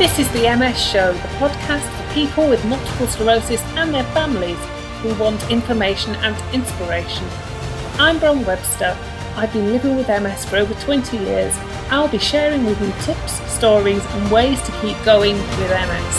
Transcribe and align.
This 0.00 0.18
is 0.18 0.32
the 0.32 0.56
MS 0.56 0.82
Show, 0.82 1.12
the 1.12 1.28
podcast 1.36 1.86
for 1.86 2.14
people 2.14 2.48
with 2.48 2.64
multiple 2.64 3.06
sclerosis 3.06 3.60
and 3.76 3.92
their 3.92 4.04
families 4.14 4.56
who 5.02 5.14
want 5.22 5.50
information 5.50 6.14
and 6.24 6.54
inspiration. 6.54 7.26
I'm 7.98 8.18
Bron 8.18 8.42
Webster. 8.46 8.96
I've 9.36 9.52
been 9.52 9.70
living 9.70 9.96
with 9.96 10.08
MS 10.08 10.46
for 10.46 10.56
over 10.56 10.72
20 10.72 11.18
years. 11.18 11.54
I'll 11.90 12.08
be 12.08 12.16
sharing 12.16 12.64
with 12.64 12.80
you 12.80 12.90
tips, 13.02 13.46
stories, 13.52 14.02
and 14.02 14.32
ways 14.32 14.58
to 14.62 14.72
keep 14.80 14.96
going 15.04 15.36
with 15.36 15.70
MS. 15.70 16.16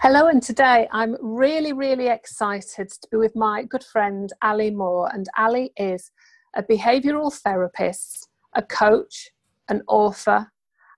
Hello, 0.00 0.26
and 0.26 0.42
today 0.42 0.88
I'm 0.90 1.16
really, 1.20 1.72
really 1.72 2.08
excited 2.08 2.90
to 2.90 3.08
be 3.08 3.18
with 3.18 3.36
my 3.36 3.62
good 3.62 3.84
friend 3.84 4.32
Ali 4.42 4.72
Moore. 4.72 5.14
And 5.14 5.28
Ali 5.38 5.72
is 5.76 6.10
a 6.54 6.62
behavioural 6.64 7.32
therapist, 7.32 8.28
a 8.54 8.62
coach, 8.62 9.30
an 9.68 9.82
author, 9.88 10.50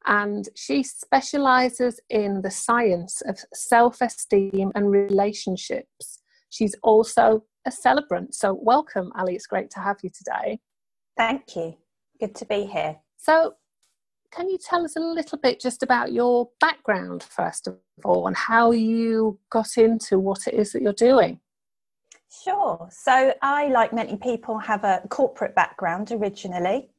and 0.07 0.49
she 0.55 0.83
specializes 0.83 2.01
in 2.11 2.43
the 2.43 2.51
science 2.51 3.23
of 3.23 3.39
self 3.53 4.01
esteem 4.01 4.73
and 4.75 4.91
relationships. 4.91 6.23
She's 6.51 6.75
also 6.83 7.45
a 7.67 7.71
celebrant. 7.71 8.35
So, 8.35 8.59
welcome, 8.61 9.13
Ali. 9.19 9.35
It's 9.35 9.47
great 9.47 9.71
to 9.71 9.81
have 9.81 9.97
you 10.03 10.11
today. 10.11 10.61
Thank 11.17 11.57
you. 11.57 11.77
Good 12.21 12.35
to 12.37 12.47
be 12.47 12.65
here. 12.65 12.97
So, 13.17 13.55
can 14.31 14.49
you 14.49 14.59
tell 14.59 14.85
us 14.85 14.97
a 14.97 15.01
little 15.01 15.39
bit 15.39 15.61
just 15.61 15.83
about 15.83 16.13
your 16.13 16.51
background, 16.61 17.23
first 17.23 17.67
of 17.67 17.77
all, 18.05 18.27
and 18.27 18.37
how 18.37 18.71
you 18.71 19.39
got 19.51 19.77
into 19.77 20.19
what 20.19 20.47
it 20.47 20.55
is 20.55 20.73
that 20.73 20.83
you're 20.83 20.93
doing? 20.93 21.41
Sure. 22.45 22.89
So, 22.93 23.35
I, 23.43 23.69
like 23.69 23.93
many 23.93 24.17
people, 24.17 24.59
have 24.59 24.85
a 24.85 25.03
corporate 25.09 25.55
background 25.55 26.13
originally. 26.13 26.91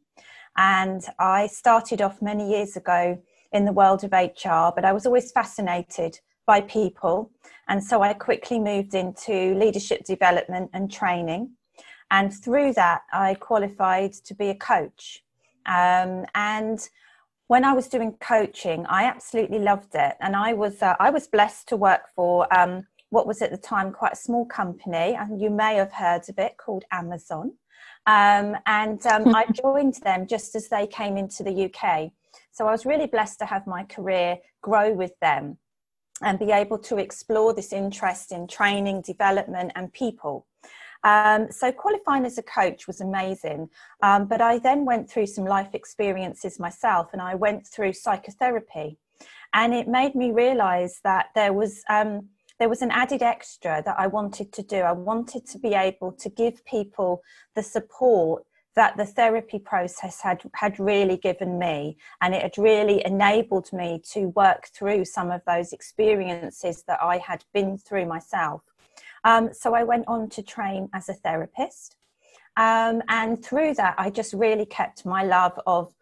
And 0.58 1.04
I 1.20 1.48
started 1.48 2.02
off 2.02 2.22
many 2.22 2.50
years 2.50 2.76
ago 2.76 3.22
in 3.52 3.66
the 3.66 3.72
world 3.72 4.04
of 4.04 4.12
HR, 4.12 4.74
but 4.76 4.84
I 4.84 4.92
was 4.92 5.06
always 5.06 5.32
fascinated 5.32 6.20
by 6.46 6.62
people. 6.62 7.32
And 7.68 7.84
so 7.84 8.02
I 8.02 8.14
quickly 8.14 8.60
moved 8.60 8.96
into 8.96 9.54
leadership 9.56 10.04
development 10.04 10.72
and 10.74 10.92
training. 10.92 11.52
And 12.10 12.34
through 12.34 12.74
that, 12.74 13.02
I 13.12 13.36
qualified 13.36 14.14
to 14.14 14.34
be 14.34 14.50
a 14.50 14.56
coach. 14.56 15.24
Um, 15.66 16.26
and 16.34 16.80
when 17.48 17.64
I 17.64 17.74
was 17.74 17.88
doing 17.88 18.14
coaching, 18.20 18.86
I 18.88 19.04
absolutely 19.04 19.60
loved 19.60 19.94
it. 19.94 20.16
And 20.22 20.36
I 20.36 20.54
was, 20.54 20.82
uh, 20.82 20.96
I 21.00 21.10
was 21.10 21.28
blessed 21.28 21.68
to 21.70 21.78
work 21.78 22.04
for 22.16 22.52
um, 22.58 22.88
what 23.10 23.28
was 23.28 23.42
at 23.42 23.52
the 23.52 23.58
time 23.58 23.92
quite 23.92 24.14
a 24.14 24.18
small 24.18 24.46
company, 24.46 25.16
and 25.16 25.40
you 25.40 25.50
may 25.50 25.76
have 25.76 25.94
heard 25.94 26.28
of 26.30 26.38
it 26.40 26.58
called 26.58 26.84
Amazon. 26.92 27.54
Um, 28.08 28.56
and 28.66 29.06
um, 29.06 29.36
I 29.36 29.46
joined 29.52 29.96
them 29.96 30.26
just 30.26 30.56
as 30.56 30.70
they 30.70 30.88
came 30.88 31.18
into 31.18 31.44
the 31.44 31.66
UK. 31.66 32.12
So 32.52 32.68
I 32.68 32.72
was 32.72 32.86
really 32.86 33.06
blessed 33.06 33.38
to 33.40 33.46
have 33.46 33.68
my 33.68 33.84
career 33.84 34.38
grow 34.62 34.92
with 34.92 35.12
them 35.20 35.58
and 36.24 36.40
be 36.40 36.52
able 36.52 36.80
to 36.80 36.98
explore 36.98 37.54
this 37.54 37.72
interest 37.72 38.32
in 38.32 38.48
training, 38.48 39.02
development, 39.02 39.72
and 39.76 39.94
people. 39.94 40.48
Um, 41.04 41.52
so 41.52 41.72
qualifying 41.72 42.26
as 42.26 42.40
a 42.40 42.44
coach 42.44 42.88
was 42.88 43.02
amazing. 43.02 43.70
Um, 44.02 44.26
but 44.26 44.42
I 44.42 44.58
then 44.58 44.86
went 44.86 45.10
through 45.10 45.28
some 45.28 45.46
life 45.46 45.76
experiences 45.76 46.60
myself 46.60 47.10
and 47.14 47.22
I 47.22 47.36
went 47.36 47.68
through 47.68 47.94
psychotherapy. 47.94 48.98
And 49.54 49.74
it 49.74 49.88
made 49.88 50.16
me 50.16 50.32
realize 50.32 51.00
that 51.04 51.28
there 51.36 51.54
was 51.54 51.84
um, 51.90 52.30
there 52.60 52.70
was 52.70 52.82
an 52.82 52.92
added 52.92 53.22
extra 53.22 53.82
that 53.86 54.00
I 54.00 54.08
wanted 54.08 54.52
to 54.54 54.64
do. 54.64 54.78
I 54.78 54.92
wanted 54.92 55.46
to 55.48 55.60
be 55.60 55.74
able 55.74 56.12
to 56.14 56.30
give 56.30 56.66
people 56.66 57.22
the 57.56 57.64
support 57.64 58.44
that 58.76 58.96
the 58.96 59.06
therapy 59.06 59.58
process 59.58 60.22
had 60.22 60.44
had 60.54 60.80
really 60.80 61.18
given 61.18 61.58
me 61.58 61.98
and 62.22 62.36
it 62.36 62.44
had 62.44 62.58
really 62.60 63.04
enabled 63.06 63.74
me 63.74 64.00
to 64.12 64.28
work 64.36 64.68
through 64.68 65.04
some 65.04 65.32
of 65.32 65.42
those 65.48 65.74
experiences 65.74 66.84
that 66.88 67.02
I 67.02 67.18
had 67.18 67.44
been 67.54 67.78
through 67.78 68.06
myself. 68.06 68.62
Um, 69.24 69.50
so 69.52 69.74
I 69.74 69.84
went 69.84 70.08
on 70.08 70.30
to 70.30 70.44
train 70.44 70.90
as 70.94 71.10
a 71.10 71.14
therapist. 71.14 71.96
Um, 72.56 73.02
and 73.08 73.44
through 73.44 73.74
that, 73.76 73.96
I 73.98 74.12
just 74.12 74.34
really 74.34 74.66
kept 74.66 75.06
my 75.06 75.24
love 75.24 75.60
of 75.66 75.94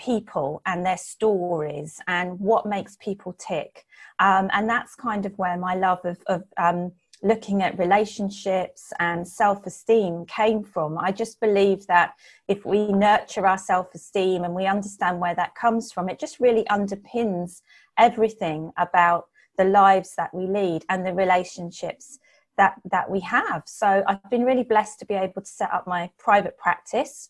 people 0.00 0.62
and 0.66 0.84
their 0.84 0.96
stories 0.96 2.00
and 2.08 2.38
what 2.40 2.66
makes 2.66 2.96
people 2.96 3.34
tick. 3.38 3.84
Um, 4.18 4.48
and 4.52 4.68
that's 4.68 4.94
kind 4.94 5.26
of 5.26 5.36
where 5.38 5.56
my 5.56 5.74
love 5.74 6.00
of, 6.04 6.18
of 6.26 6.42
um, 6.56 6.92
looking 7.22 7.62
at 7.62 7.78
relationships 7.78 8.92
and 8.98 9.26
self 9.26 9.66
esteem 9.66 10.24
came 10.26 10.64
from. 10.64 10.98
I 10.98 11.12
just 11.12 11.40
believe 11.40 11.86
that 11.86 12.14
if 12.48 12.64
we 12.64 12.92
nurture 12.92 13.46
our 13.46 13.58
self 13.58 13.94
esteem 13.94 14.44
and 14.44 14.54
we 14.54 14.66
understand 14.66 15.20
where 15.20 15.34
that 15.34 15.54
comes 15.54 15.92
from, 15.92 16.08
it 16.08 16.18
just 16.18 16.40
really 16.40 16.64
underpins 16.64 17.62
everything 17.98 18.72
about 18.76 19.26
the 19.58 19.64
lives 19.64 20.14
that 20.16 20.32
we 20.32 20.46
lead 20.46 20.84
and 20.88 21.06
the 21.06 21.12
relationships 21.12 22.18
that, 22.56 22.74
that 22.90 23.10
we 23.10 23.20
have. 23.20 23.62
So 23.66 24.02
I've 24.06 24.30
been 24.30 24.44
really 24.44 24.64
blessed 24.64 24.98
to 25.00 25.06
be 25.06 25.14
able 25.14 25.42
to 25.42 25.48
set 25.48 25.72
up 25.72 25.86
my 25.86 26.10
private 26.18 26.56
practice 26.58 27.28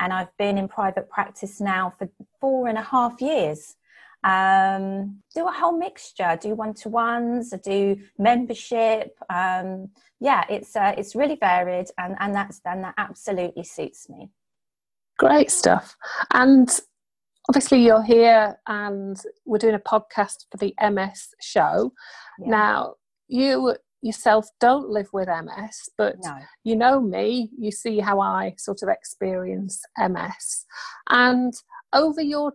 and 0.00 0.12
I've 0.12 0.36
been 0.38 0.58
in 0.58 0.66
private 0.66 1.08
practice 1.08 1.60
now 1.60 1.94
for 1.98 2.08
four 2.40 2.66
and 2.68 2.78
a 2.78 2.82
half 2.82 3.20
years. 3.20 3.76
Um, 4.24 5.22
do 5.34 5.46
a 5.46 5.52
whole 5.52 5.78
mixture. 5.78 6.38
Do 6.40 6.54
one 6.54 6.74
to 6.74 6.88
ones. 6.88 7.52
I 7.52 7.58
Do 7.58 7.96
membership. 8.18 9.16
Um, 9.30 9.90
yeah, 10.18 10.44
it's 10.48 10.74
uh, 10.74 10.94
it's 10.98 11.14
really 11.14 11.36
varied, 11.36 11.86
and 11.96 12.16
and 12.18 12.34
that's 12.34 12.60
and 12.64 12.84
that 12.84 12.94
absolutely 12.98 13.64
suits 13.64 14.08
me. 14.08 14.30
Great 15.18 15.50
stuff. 15.50 15.96
And 16.32 16.68
obviously, 17.48 17.84
you're 17.84 18.02
here, 18.02 18.58
and 18.66 19.18
we're 19.46 19.58
doing 19.58 19.74
a 19.74 19.78
podcast 19.78 20.46
for 20.50 20.58
the 20.58 20.74
MS 20.82 21.28
show. 21.40 21.92
Yeah. 22.38 22.50
Now, 22.50 22.94
you 23.28 23.76
yourself 24.02 24.48
don't 24.60 24.88
live 24.88 25.08
with 25.12 25.28
MS, 25.28 25.90
but 25.98 26.16
no. 26.22 26.38
you 26.64 26.76
know 26.76 27.00
me, 27.00 27.50
you 27.58 27.70
see 27.70 27.98
how 28.00 28.20
I 28.20 28.54
sort 28.58 28.82
of 28.82 28.88
experience 28.88 29.82
MS. 29.98 30.66
And 31.08 31.52
over 31.92 32.22
your 32.22 32.52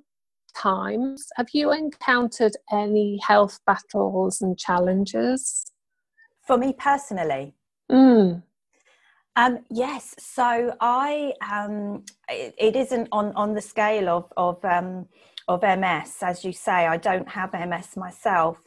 times, 0.56 1.28
have 1.36 1.48
you 1.54 1.72
encountered 1.72 2.54
any 2.72 3.20
health 3.26 3.60
battles 3.68 4.42
and 4.42 4.58
challenges? 4.58 5.66
For 6.48 6.58
me 6.58 6.74
personally? 6.74 7.56
Mm. 7.92 8.44
Um, 9.36 9.60
yes, 9.70 10.16
so 10.18 10.76
I 10.80 11.34
um, 11.48 12.06
it, 12.30 12.56
it 12.58 12.76
isn't 12.76 13.10
on 13.12 13.34
on 13.34 13.54
the 13.54 13.62
scale 13.62 14.08
of 14.08 14.32
of 14.38 14.64
um, 14.64 15.08
of 15.48 15.62
MS, 15.62 16.18
as 16.22 16.46
you 16.46 16.54
say. 16.54 16.88
I 16.88 16.98
don't 16.98 17.28
have 17.28 17.52
MS 17.54 17.98
myself, 17.98 18.58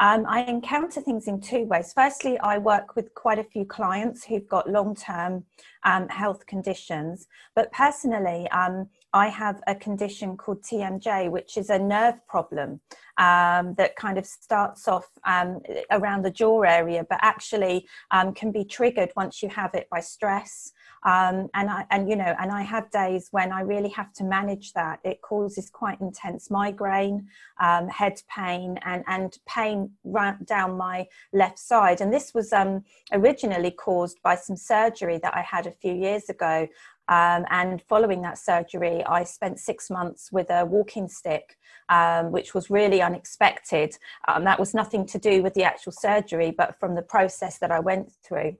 um, 0.00 0.24
I 0.28 0.42
encounter 0.42 1.00
things 1.00 1.26
in 1.26 1.40
two 1.40 1.64
ways. 1.64 1.92
Firstly, 1.92 2.38
I 2.38 2.58
work 2.58 2.94
with 2.94 3.14
quite 3.14 3.38
a 3.38 3.44
few 3.44 3.64
clients 3.64 4.24
who've 4.24 4.48
got 4.48 4.70
long 4.70 4.94
term 4.94 5.44
um, 5.84 6.08
health 6.08 6.46
conditions, 6.46 7.26
but 7.54 7.72
personally, 7.72 8.48
um, 8.50 8.88
I 9.12 9.28
have 9.28 9.62
a 9.66 9.74
condition 9.74 10.36
called 10.36 10.62
TMJ, 10.62 11.30
which 11.30 11.56
is 11.56 11.70
a 11.70 11.78
nerve 11.78 12.14
problem 12.28 12.80
um, 13.18 13.74
that 13.74 13.96
kind 13.96 14.18
of 14.18 14.26
starts 14.26 14.86
off 14.86 15.06
um, 15.26 15.60
around 15.90 16.24
the 16.24 16.30
jaw 16.30 16.62
area, 16.62 17.06
but 17.08 17.18
actually 17.22 17.88
um, 18.10 18.34
can 18.34 18.52
be 18.52 18.64
triggered 18.64 19.10
once 19.16 19.42
you 19.42 19.48
have 19.48 19.74
it 19.74 19.88
by 19.90 20.00
stress. 20.00 20.72
Um, 21.04 21.48
and 21.54 21.70
I, 21.70 21.86
and 21.90 22.08
you 22.08 22.16
know, 22.16 22.34
and 22.38 22.50
I 22.50 22.62
have 22.62 22.90
days 22.90 23.28
when 23.30 23.52
I 23.52 23.60
really 23.60 23.88
have 23.90 24.12
to 24.14 24.24
manage 24.24 24.72
that. 24.72 25.00
It 25.04 25.22
causes 25.22 25.70
quite 25.70 26.00
intense 26.00 26.50
migraine, 26.50 27.28
um, 27.60 27.88
head 27.88 28.20
pain, 28.28 28.78
and 28.84 29.04
and 29.06 29.36
pain 29.46 29.90
right 30.04 30.44
down 30.46 30.76
my 30.76 31.06
left 31.32 31.58
side. 31.58 32.00
And 32.00 32.12
this 32.12 32.34
was 32.34 32.52
um, 32.52 32.84
originally 33.12 33.70
caused 33.70 34.20
by 34.22 34.36
some 34.36 34.56
surgery 34.56 35.18
that 35.22 35.36
I 35.36 35.42
had 35.42 35.66
a 35.66 35.72
few 35.72 35.94
years 35.94 36.28
ago. 36.28 36.68
Um, 37.08 37.46
and 37.50 37.82
following 37.88 38.20
that 38.22 38.36
surgery, 38.36 39.02
I 39.04 39.24
spent 39.24 39.58
six 39.58 39.88
months 39.88 40.30
with 40.30 40.50
a 40.50 40.66
walking 40.66 41.08
stick, 41.08 41.56
um, 41.88 42.32
which 42.32 42.54
was 42.54 42.68
really 42.68 43.00
unexpected. 43.00 43.96
Um, 44.28 44.44
that 44.44 44.60
was 44.60 44.74
nothing 44.74 45.06
to 45.06 45.18
do 45.18 45.42
with 45.42 45.54
the 45.54 45.64
actual 45.64 45.92
surgery, 45.92 46.50
but 46.50 46.78
from 46.78 46.94
the 46.94 47.02
process 47.02 47.58
that 47.58 47.70
I 47.70 47.80
went 47.80 48.12
through. 48.22 48.56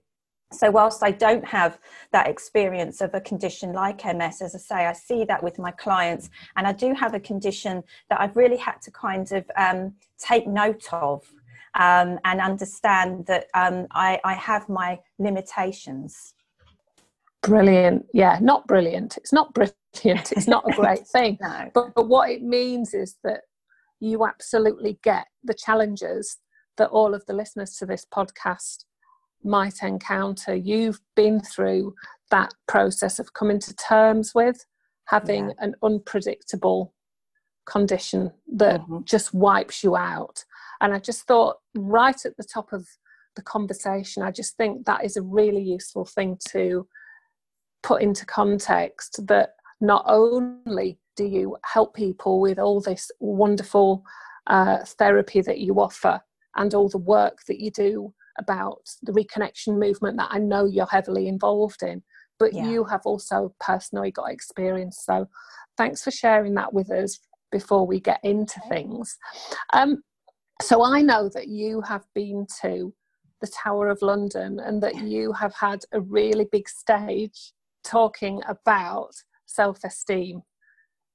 So, 0.51 0.71
whilst 0.71 1.03
I 1.03 1.11
don't 1.11 1.45
have 1.45 1.79
that 2.13 2.27
experience 2.27 3.03
of 3.03 3.13
a 3.15 3.21
condition 3.21 3.75
like 3.75 4.05
MS, 4.05 4.41
as 4.41 4.55
I 4.55 4.59
say, 4.59 4.87
I 4.87 4.95
see 4.95 5.25
that 5.25 5.43
with 5.43 5.59
my 5.59 5.71
clients, 5.71 6.31
and 6.57 6.67
I 6.67 6.73
do 6.73 6.95
have 6.95 7.13
a 7.13 7.21
condition 7.21 7.83
that 8.09 8.21
I've 8.21 8.37
really 8.37 8.57
had 8.57 8.81
to 8.83 8.91
kind 8.91 9.31
of 9.33 9.45
um, 9.57 9.95
take 10.19 10.47
note 10.47 10.87
of 10.93 11.31
um, 11.75 12.19
and 12.25 12.41
understand 12.41 13.27
that 13.27 13.47
um, 13.55 13.87
I, 13.91 14.21
I 14.25 14.35
have 14.35 14.69
my 14.69 14.99
limitations. 15.19 16.35
Brilliant. 17.43 18.07
Yeah, 18.13 18.39
not 18.41 18.67
brilliant. 18.67 19.17
It's 19.17 19.33
not 19.33 19.53
brilliant. 19.55 20.33
It's 20.33 20.49
not 20.49 20.69
a 20.69 20.75
great 20.75 21.07
thing. 21.13 21.39
no. 21.41 21.71
but, 21.75 21.95
but 21.95 22.09
what 22.09 22.31
it 22.31 22.43
means 22.43 22.95
is 22.95 23.17
that 23.23 23.43
you 24.01 24.27
absolutely 24.27 24.99
get 25.03 25.27
the 25.45 25.55
challenges 25.55 26.39
that 26.79 26.91
all 26.91 27.15
of 27.15 27.25
the 27.27 27.33
listeners 27.33 27.75
to 27.77 27.87
this 27.87 28.07
podcast 28.13 28.85
might 29.45 29.83
encounter. 29.83 30.55
You've 30.55 31.01
been 31.15 31.41
through 31.41 31.95
that 32.31 32.53
process 32.67 33.19
of 33.19 33.33
coming 33.35 33.59
to 33.61 33.75
terms 33.75 34.35
with 34.35 34.65
having 35.07 35.49
yeah. 35.49 35.55
an 35.61 35.75
unpredictable 35.83 36.95
condition 37.67 38.33
that 38.55 38.81
mm-hmm. 38.81 38.99
just 39.05 39.33
wipes 39.33 39.83
you 39.83 39.97
out. 39.97 40.45
And 40.81 40.93
I 40.93 40.99
just 40.99 41.27
thought, 41.27 41.57
right 41.75 42.25
at 42.25 42.37
the 42.37 42.45
top 42.45 42.73
of 42.73 42.87
the 43.37 43.43
conversation, 43.43 44.23
I 44.23 44.31
just 44.31 44.57
think 44.57 44.87
that 44.87 45.05
is 45.05 45.17
a 45.17 45.23
really 45.23 45.63
useful 45.63 46.05
thing 46.05 46.39
to 46.51 46.87
put 47.83 48.03
into 48.03 48.27
context 48.27 49.27
that 49.29 49.51
not 49.81 50.05
only 50.07 50.99
do 51.17 51.25
you 51.25 51.57
help 51.65 51.95
people 51.95 52.41
with 52.41 52.59
all 52.59 52.81
this 52.81 53.11
wonderful 53.21 54.05
uh, 54.47 54.79
therapy 54.85 55.41
that 55.41 55.59
you 55.59 55.75
offer 55.75 56.21
and 56.57 56.75
all 56.75 56.89
the 56.89 56.99
work 56.99 57.39
that 57.47 57.61
you 57.61 57.71
do 57.71 58.13
about 58.39 58.83
the 59.03 59.13
reconnection 59.13 59.79
movement 59.79 60.17
that 60.19 60.31
I 60.31 60.39
know 60.39 60.65
you're 60.65 60.87
heavily 60.87 61.29
involved 61.29 61.83
in, 61.83 62.03
but 62.39 62.53
yeah. 62.53 62.69
you 62.69 62.85
have 62.85 63.03
also 63.05 63.55
personally 63.61 64.11
got 64.11 64.31
experience. 64.31 65.03
So 65.05 65.27
thanks 65.77 66.03
for 66.03 66.11
sharing 66.11 66.55
that 66.55 66.73
with 66.73 66.91
us 66.91 67.19
before 67.51 67.87
we 67.87 68.01
get 68.01 68.21
into 68.23 68.61
things. 68.69 69.17
Um, 69.73 70.03
so 70.61 70.85
I 70.85 71.03
know 71.03 71.29
that 71.35 71.49
you 71.49 71.81
have 71.83 72.05
been 72.15 72.47
to 72.63 72.93
the 73.41 73.47
Tower 73.63 73.89
of 73.89 74.03
London 74.03 74.59
and 74.61 74.83
that 74.83 74.97
you 74.97 75.33
have 75.33 75.55
had 75.55 75.81
a 75.93 76.01
really 76.01 76.47
big 76.51 76.69
stage 76.69 77.53
talking 77.85 78.43
about 78.49 79.11
self-esteem. 79.47 80.43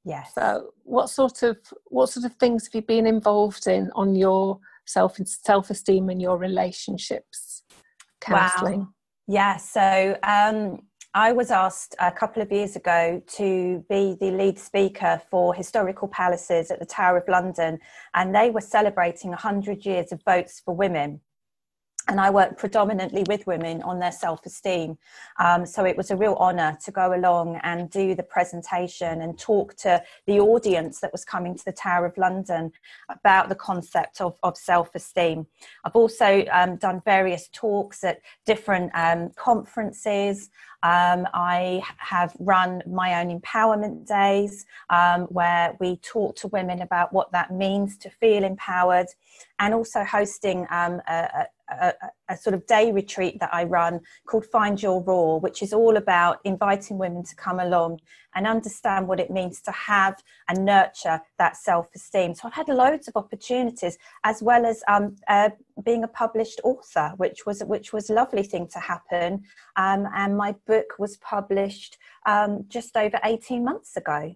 Yes. 0.06 0.34
So 0.34 0.72
what 0.84 1.10
sort 1.10 1.44
of 1.44 1.58
what 1.86 2.10
sort 2.10 2.26
of 2.26 2.36
things 2.36 2.66
have 2.66 2.76
you 2.76 2.82
been 2.82 3.06
involved 3.06 3.68
in 3.68 3.90
on 3.96 4.16
your 4.16 4.60
self 4.86 5.18
self-esteem 5.26 6.10
and 6.10 6.22
your 6.22 6.38
relationships 6.38 7.64
counseling? 8.22 8.80
Wow. 8.80 8.90
Yeah, 9.28 9.58
so 9.58 10.18
um 10.24 10.80
I 11.16 11.32
was 11.32 11.52
asked 11.52 11.96
a 12.00 12.12
couple 12.12 12.42
of 12.42 12.52
years 12.52 12.76
ago 12.76 13.22
to 13.36 13.86
be 13.88 14.18
the 14.20 14.32
lead 14.32 14.58
speaker 14.58 15.22
for 15.30 15.54
Historical 15.54 16.08
Palaces 16.08 16.72
at 16.72 16.80
the 16.80 16.88
Tower 16.88 17.18
of 17.18 17.28
London, 17.28 17.78
and 18.16 18.34
they 18.34 18.50
were 18.50 18.62
celebrating 18.62 19.30
100 19.30 19.86
years 19.86 20.12
of 20.12 20.22
votes 20.26 20.60
for 20.66 20.76
women 20.76 21.22
and 22.08 22.20
I 22.20 22.30
work 22.30 22.58
predominantly 22.58 23.24
with 23.28 23.48
women 23.48 23.82
on 23.84 24.00
their 24.00 24.12
self 24.12 24.46
esteem. 24.46 24.98
Um, 25.40 25.66
so 25.66 25.86
it 25.86 25.96
was 25.96 26.12
a 26.12 26.18
real 26.18 26.36
honour 26.40 26.78
to 26.84 26.92
go 26.92 27.16
along 27.16 27.60
and 27.64 27.90
do 27.90 28.14
the 28.16 28.24
presentation 28.24 29.22
and 29.22 29.38
talk 29.38 29.76
to 29.78 30.04
the 30.28 30.40
audience 30.40 31.00
that 31.00 31.12
was 31.12 31.24
coming 31.24 31.56
to 31.56 31.66
the 31.66 31.72
Tower 31.72 32.06
of 32.06 32.18
London 32.18 32.72
about 33.10 33.50
the 33.50 33.56
concept 33.56 34.22
of, 34.22 34.36
of 34.44 34.58
self 34.58 34.94
esteem. 34.96 35.48
I've 35.86 35.96
also 35.96 36.46
um, 36.52 36.76
done 36.76 37.02
various 37.06 37.50
talks 37.54 38.04
at 38.04 38.20
different 38.46 38.92
um, 38.94 39.32
conferences. 39.36 40.50
Um, 40.84 41.28
I 41.34 41.82
have 41.98 42.36
run 42.40 42.84
my 42.86 43.22
own 43.22 43.40
empowerment 43.40 44.06
days 44.06 44.66
um, 44.90 45.24
where 45.24 45.76
we 45.80 45.96
talk 45.98 46.36
to 46.38 46.50
women 46.50 46.82
about 46.82 47.14
what 47.14 47.32
that 47.32 47.52
means 47.52 47.98
to 48.00 48.10
feel 48.10 48.44
empowered 48.44 49.08
and 49.60 49.74
also 49.74 50.04
hosting 50.04 50.68
um, 50.70 51.02
a, 51.08 51.48
a, 51.72 51.76
a, 51.82 51.94
sort 52.36 52.54
of 52.54 52.66
day 52.66 52.92
retreat 52.92 53.40
that 53.40 53.54
I 53.54 53.64
run 53.66 54.00
called 54.26 54.46
Find 54.46 54.82
Your 54.82 55.04
Raw, 55.04 55.38
which 55.38 55.62
is 55.62 55.74
all 55.74 55.98
about 55.98 56.40
inviting 56.44 56.98
women 56.98 57.24
to 57.24 57.36
come 57.36 57.60
along 57.60 58.00
and 58.36 58.48
understand 58.48 59.08
what 59.08 59.20
it 59.20 59.30
means 59.30 59.62
to 59.62 59.72
have 59.72 60.16
and 60.48 60.66
nurture 60.66 61.22
that 61.38 61.58
self 61.58 61.88
esteem. 61.96 62.34
So 62.34 62.48
I've 62.48 62.54
had 62.54 62.70
loads 62.70 63.08
of 63.08 63.16
opportunities, 63.16 63.98
as 64.24 64.42
well 64.42 64.66
as 64.66 64.82
um, 64.88 65.16
uh, 65.28 65.50
being 65.84 66.04
a 66.04 66.08
published 66.08 66.62
author, 66.64 67.14
which 67.18 67.46
was 67.46 67.62
which 67.66 67.94
was 67.94 68.10
a 68.10 68.14
lovely 68.14 68.44
thing 68.44 68.68
to 68.74 68.80
happen. 68.80 69.44
Um, 69.76 70.08
and 70.16 70.38
my 70.38 70.56
book 70.66 70.96
was 70.98 71.18
published 71.18 71.98
um, 72.26 72.66
just 72.70 72.96
over 72.98 73.20
eighteen 73.24 73.64
months 73.64 73.98
ago. 73.98 74.36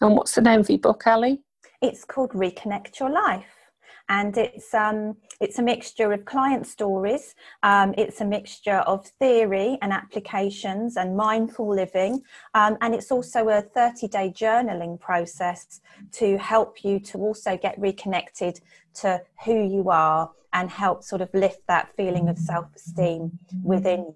And 0.00 0.16
what's 0.16 0.34
the 0.34 0.42
name 0.42 0.60
of 0.60 0.68
your 0.68 0.78
book, 0.78 1.06
Ali? 1.06 1.42
It's 1.82 2.04
called 2.04 2.30
Reconnect 2.32 2.98
Your 2.98 3.10
Life 3.10 3.63
and 4.08 4.36
it's 4.36 4.74
um, 4.74 5.16
it's 5.40 5.58
a 5.58 5.62
mixture 5.62 6.12
of 6.12 6.24
client 6.24 6.66
stories. 6.66 7.34
Um, 7.62 7.94
it's 7.96 8.20
a 8.20 8.24
mixture 8.24 8.78
of 8.86 9.06
theory 9.06 9.78
and 9.82 9.92
applications 9.92 10.96
and 10.96 11.16
mindful 11.16 11.74
living, 11.74 12.22
um, 12.54 12.76
and 12.80 12.94
it's 12.94 13.10
also 13.10 13.48
a 13.48 13.62
30-day 13.62 14.34
journaling 14.36 15.00
process 15.00 15.80
to 16.12 16.36
help 16.38 16.84
you 16.84 17.00
to 17.00 17.18
also 17.18 17.56
get 17.56 17.78
reconnected 17.78 18.60
to 18.94 19.20
who 19.44 19.64
you 19.66 19.90
are 19.90 20.30
and 20.52 20.70
help 20.70 21.02
sort 21.02 21.20
of 21.20 21.28
lift 21.34 21.66
that 21.66 21.90
feeling 21.96 22.28
of 22.28 22.38
self-esteem 22.38 23.38
within 23.62 24.00
you. 24.00 24.14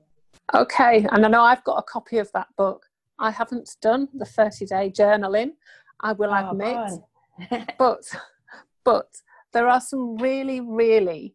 Okay, 0.54 1.06
and 1.10 1.26
I 1.26 1.28
know 1.28 1.42
I've 1.42 1.64
got 1.64 1.78
a 1.78 1.82
copy 1.82 2.18
of 2.18 2.30
that 2.32 2.48
book. 2.56 2.86
I 3.18 3.30
haven't 3.30 3.76
done 3.82 4.08
the 4.14 4.24
30-day 4.24 4.90
journaling. 4.90 5.52
I 6.00 6.12
will 6.12 6.30
oh, 6.32 6.50
admit, 6.50 7.68
but 7.78 8.02
but 8.84 9.08
there 9.52 9.68
are 9.68 9.80
some 9.80 10.16
really, 10.16 10.60
really 10.60 11.34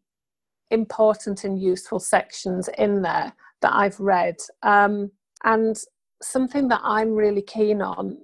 important 0.71 1.43
and 1.43 1.61
useful 1.61 1.99
sections 1.99 2.69
in 2.77 3.01
there 3.01 3.33
that 3.61 3.73
I've 3.73 3.99
read. 3.99 4.35
Um, 4.63 5.11
and 5.43 5.77
something 6.21 6.67
that 6.69 6.81
I'm 6.83 7.13
really 7.13 7.41
keen 7.41 7.81
on 7.81 8.17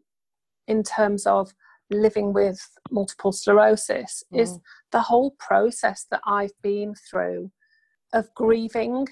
in 0.67 0.83
terms 0.83 1.25
of 1.25 1.53
living 1.89 2.33
with 2.33 2.59
multiple 2.91 3.31
sclerosis 3.31 4.23
mm. 4.33 4.39
is 4.39 4.59
the 4.91 5.01
whole 5.01 5.31
process 5.39 6.05
that 6.11 6.21
I've 6.25 6.53
been 6.61 6.93
through 7.09 7.51
of 8.13 8.33
grieving 8.35 9.07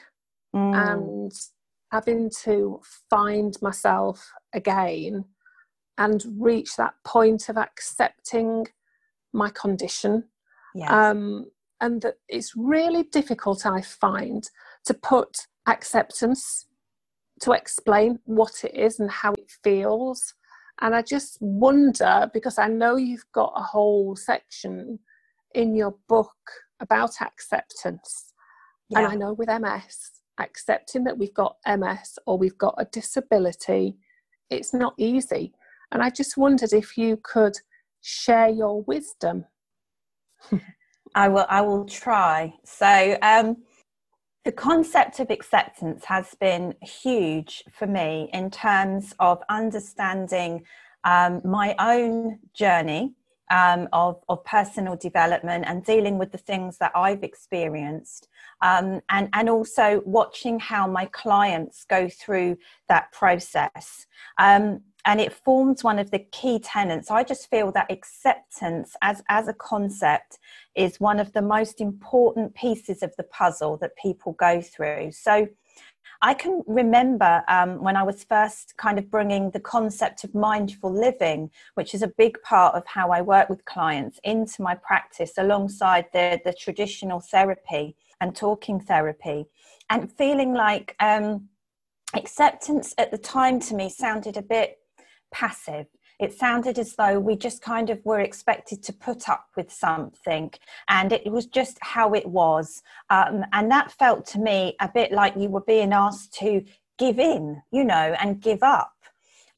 mm. 0.56 0.91
and 0.91 1.31
having 1.91 2.29
to 2.44 2.81
find 3.09 3.56
myself 3.62 4.31
again 4.53 5.25
and 5.97 6.24
reach 6.38 6.75
that 6.75 6.94
point 7.03 7.50
of 7.50 7.57
accepting 7.57 8.68
my 9.33 9.50
condition 9.50 10.24
Yes. 10.77 10.91
Um, 10.91 11.47
and 11.81 12.01
that 12.03 12.15
it's 12.27 12.53
really 12.56 13.03
difficult, 13.03 13.65
I 13.65 13.81
find, 13.81 14.47
to 14.85 14.94
put 14.94 15.47
acceptance 15.68 16.68
to 17.41 17.51
explain 17.51 18.19
what 18.25 18.63
it 18.63 18.75
is 18.75 19.00
and 19.00 19.09
how 19.09 19.33
it 19.33 19.51
feels. 19.63 20.33
And 20.81 20.95
I 20.95 21.01
just 21.01 21.38
wonder 21.41 22.29
because 22.33 22.57
I 22.57 22.68
know 22.68 22.95
you've 22.95 23.31
got 23.33 23.53
a 23.56 23.62
whole 23.62 24.15
section 24.15 25.00
in 25.56 25.75
your 25.75 25.95
book 26.07 26.35
about 26.79 27.21
acceptance. 27.21 28.33
Yeah. 28.89 29.00
And 29.00 29.07
I 29.07 29.15
know 29.15 29.33
with 29.33 29.50
MS, 29.50 30.12
accepting 30.39 31.03
that 31.06 31.18
we've 31.18 31.33
got 31.33 31.57
MS 31.68 32.19
or 32.27 32.38
we've 32.38 32.57
got 32.57 32.75
a 32.77 32.85
disability, 32.85 33.97
it's 34.50 34.74
not 34.74 34.94
easy. 34.97 35.53
And 35.91 36.03
I 36.03 36.09
just 36.12 36.38
wondered 36.38 36.74
if 36.74 36.98
you 36.98 37.19
could 37.24 37.57
share 38.01 38.50
your 38.50 38.84
wisdom 38.84 39.46
I 41.15 41.27
will. 41.27 41.46
I 41.50 41.62
will 41.62 41.86
try. 41.86 42.53
So, 42.63 43.17
um, 43.22 43.58
the 44.46 44.51
concept 44.51 45.20
of 45.20 45.29
acceptance 45.29 46.06
has 46.06 46.34
been 46.39 46.74
huge 46.82 47.63
for 47.74 47.86
me 47.86 48.29
in 48.34 48.50
terms 48.50 49.13
of 49.20 49.41
understanding 49.50 50.63
um, 51.03 51.41
my 51.44 51.75
own 51.79 52.39
journey 52.53 53.13
um, 53.51 53.88
of, 53.94 54.22
of 54.29 54.44
personal 54.46 54.96
development 54.96 55.65
and 55.67 55.84
dealing 55.84 56.17
with 56.17 56.32
the 56.32 56.38
things 56.38 56.77
that 56.77 56.91
I've 56.96 57.24
experienced, 57.24 58.27
um, 58.62 59.01
and, 59.10 59.29
and 59.34 59.50
also 59.50 60.01
watching 60.06 60.60
how 60.60 60.88
my 60.88 61.06
clients 61.08 61.86
go 61.86 62.10
through 62.10 62.58
that 62.89 63.12
process. 63.12 64.06
Um, 64.38 64.82
and 65.07 65.21
it 65.21 65.31
forms 65.31 65.85
one 65.85 65.99
of 65.99 66.11
the 66.11 66.19
key 66.19 66.59
tenets. 66.59 67.09
I 67.09 67.23
just 67.23 67.49
feel 67.49 67.71
that 67.71 67.89
acceptance 67.89 68.93
as, 69.01 69.23
as 69.29 69.47
a 69.47 69.53
concept 69.53 70.37
is 70.75 70.99
one 70.99 71.21
of 71.21 71.31
the 71.31 71.41
most 71.41 71.79
important 71.79 72.53
pieces 72.53 73.01
of 73.01 73.15
the 73.15 73.23
puzzle 73.23 73.77
that 73.77 73.95
people 73.95 74.33
go 74.33 74.61
through. 74.61 75.13
So 75.13 75.47
I 76.21 76.33
can 76.33 76.61
remember 76.67 77.41
um, 77.47 77.81
when 77.81 77.95
I 77.95 78.03
was 78.03 78.25
first 78.25 78.75
kind 78.75 78.99
of 78.99 79.09
bringing 79.09 79.51
the 79.51 79.61
concept 79.61 80.25
of 80.25 80.35
mindful 80.35 80.91
living, 80.91 81.51
which 81.75 81.93
is 81.93 82.01
a 82.01 82.09
big 82.09 82.41
part 82.41 82.75
of 82.75 82.85
how 82.85 83.09
I 83.09 83.21
work 83.21 83.49
with 83.49 83.63
clients, 83.63 84.19
into 84.25 84.61
my 84.61 84.75
practice 84.75 85.33
alongside 85.37 86.07
the, 86.11 86.41
the 86.43 86.51
traditional 86.51 87.21
therapy 87.21 87.95
and 88.19 88.35
talking 88.35 88.81
therapy, 88.81 89.45
and 89.89 90.11
feeling 90.11 90.53
like 90.53 90.97
um, 90.99 91.47
acceptance 92.13 92.93
at 92.97 93.11
the 93.11 93.17
time 93.17 93.61
to 93.61 93.73
me 93.73 93.87
sounded 93.87 94.35
a 94.35 94.41
bit 94.41 94.79
passive. 95.31 95.88
It 96.19 96.34
sounded 96.34 96.79
as 96.79 96.96
though 96.96 97.19
we 97.19 97.36
just 97.36 97.62
kind 97.62 97.89
of 97.89 98.03
were 98.03 98.19
expected 98.19 98.81
to 98.84 98.93
put 98.93 99.29
up 99.29 99.46
with 99.55 99.72
something, 99.72 100.51
and 100.89 101.12
it 101.13 101.31
was 101.31 101.46
just 101.46 101.77
how 101.81 102.13
it 102.13 102.27
was. 102.27 102.81
Um, 103.10 103.46
and 103.53 103.69
that 103.72 103.91
felt 103.91 104.25
to 104.27 104.39
me 104.39 104.75
a 104.79 104.89
bit 104.91 105.12
like 105.12 105.36
you 105.38 105.50
were 105.50 105.62
being 105.62 105.93
asked 105.93 106.34
to 106.36 106.63
give 106.98 107.19
in, 107.19 107.62
you 107.72 107.84
know, 107.84 108.15
and 108.19 108.41
give 108.41 108.63
up. 108.63 108.93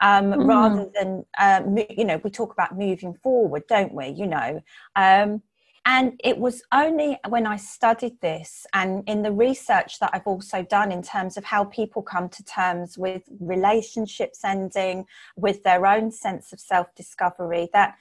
Um, 0.02 0.32
mm. 0.32 0.48
rather 0.48 0.90
than 0.98 1.26
um, 1.38 1.78
you 1.90 2.06
know 2.06 2.22
we 2.24 2.30
talk 2.30 2.54
about 2.54 2.78
moving 2.78 3.14
forward 3.16 3.64
don't 3.68 3.94
we 3.94 4.08
you 4.08 4.28
know 4.28 4.62
um, 4.96 5.42
and 5.86 6.20
it 6.24 6.38
was 6.38 6.62
only 6.72 7.18
when 7.28 7.48
I 7.48 7.58
studied 7.58 8.20
this 8.22 8.66
and 8.74 9.04
in 9.08 9.22
the 9.22 9.32
research 9.32 10.00
that 10.00 10.12
I've 10.14 10.28
also 10.28 10.62
done 10.62 10.92
in 10.92 11.02
terms 11.02 11.38
of 11.38 11.44
how 11.44 11.66
people 11.66 12.02
come 12.02 12.30
to 12.30 12.44
terms 12.44 12.98
with 12.98 13.24
relationships 13.40 14.44
ending, 14.44 15.06
with 15.36 15.64
their 15.64 15.86
own 15.86 16.12
sense 16.12 16.52
of 16.54 16.60
self 16.60 16.94
discovery, 16.96 17.70
that 17.74 17.96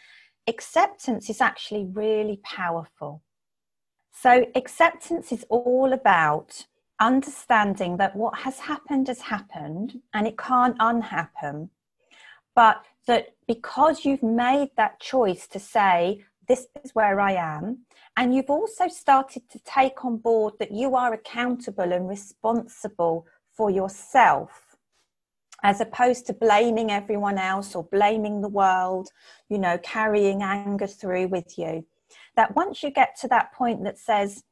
acceptance 0.46 1.30
is 1.30 1.40
actually 1.40 1.84
really 1.84 2.40
powerful. 2.42 3.22
So, 4.12 4.46
acceptance 4.54 5.30
is 5.30 5.44
all 5.48 5.92
about 5.92 6.66
understanding 7.00 7.96
that 7.98 8.16
what 8.16 8.38
has 8.40 8.58
happened 8.58 9.06
has 9.06 9.20
happened 9.20 10.00
and 10.12 10.26
it 10.26 10.36
can't 10.36 10.76
unhappen. 10.80 11.70
But 12.56 12.82
that 13.06 13.34
because 13.46 14.04
you've 14.04 14.22
made 14.22 14.70
that 14.76 15.00
choice 15.00 15.46
to 15.48 15.60
say, 15.60 16.24
This 16.48 16.66
is 16.82 16.94
where 16.94 17.20
I 17.20 17.32
am, 17.32 17.80
and 18.16 18.34
you've 18.34 18.48
also 18.48 18.88
started 18.88 19.42
to 19.50 19.58
take 19.60 20.04
on 20.04 20.16
board 20.16 20.54
that 20.58 20.72
you 20.72 20.96
are 20.96 21.12
accountable 21.12 21.92
and 21.92 22.08
responsible 22.08 23.26
for 23.52 23.70
yourself 23.70 24.76
as 25.62 25.80
opposed 25.80 26.26
to 26.26 26.32
blaming 26.32 26.90
everyone 26.90 27.36
else 27.36 27.74
or 27.74 27.84
blaming 27.84 28.40
the 28.40 28.48
world, 28.48 29.08
you 29.48 29.58
know, 29.58 29.76
carrying 29.78 30.42
anger 30.42 30.86
through 30.86 31.26
with 31.26 31.58
you. 31.58 31.84
That 32.36 32.54
once 32.54 32.82
you 32.82 32.90
get 32.90 33.16
to 33.20 33.28
that 33.28 33.52
point 33.52 33.84
that 33.84 33.98
says, 33.98 34.44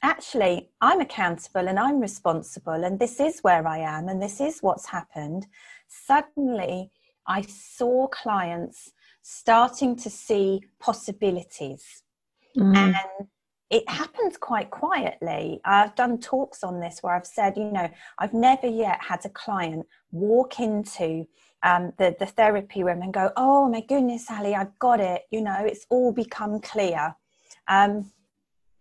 actually, 0.00 0.70
I'm 0.80 1.00
accountable 1.00 1.68
and 1.68 1.78
I'm 1.78 2.00
responsible, 2.00 2.84
and 2.84 2.98
this 2.98 3.20
is 3.20 3.40
where 3.40 3.66
I 3.66 3.78
am, 3.78 4.08
and 4.08 4.22
this 4.22 4.40
is 4.40 4.60
what's 4.60 4.86
happened, 4.86 5.46
suddenly 5.88 6.90
I 7.26 7.42
saw 7.42 8.06
clients 8.06 8.92
starting 9.22 9.96
to 9.96 10.10
see 10.10 10.60
possibilities. 10.80 12.02
Mm. 12.56 12.76
And 12.76 13.28
it 13.70 13.88
happens 13.88 14.36
quite 14.36 14.70
quietly. 14.70 15.60
I've 15.64 15.94
done 15.94 16.18
talks 16.20 16.62
on 16.62 16.80
this 16.80 16.98
where 17.00 17.14
I've 17.14 17.26
said, 17.26 17.56
you 17.56 17.70
know, 17.70 17.88
I've 18.18 18.34
never 18.34 18.66
yet 18.66 18.98
had 19.02 19.24
a 19.24 19.30
client 19.30 19.86
walk 20.10 20.60
into 20.60 21.26
um, 21.62 21.92
the, 21.96 22.14
the 22.18 22.26
therapy 22.26 22.82
room 22.84 23.00
and 23.00 23.14
go, 23.14 23.30
oh 23.36 23.68
my 23.68 23.80
goodness, 23.80 24.26
Ali, 24.30 24.54
I've 24.54 24.78
got 24.78 25.00
it. 25.00 25.22
You 25.30 25.40
know, 25.40 25.64
it's 25.64 25.86
all 25.88 26.12
become 26.12 26.60
clear. 26.60 27.14
Um, 27.68 28.10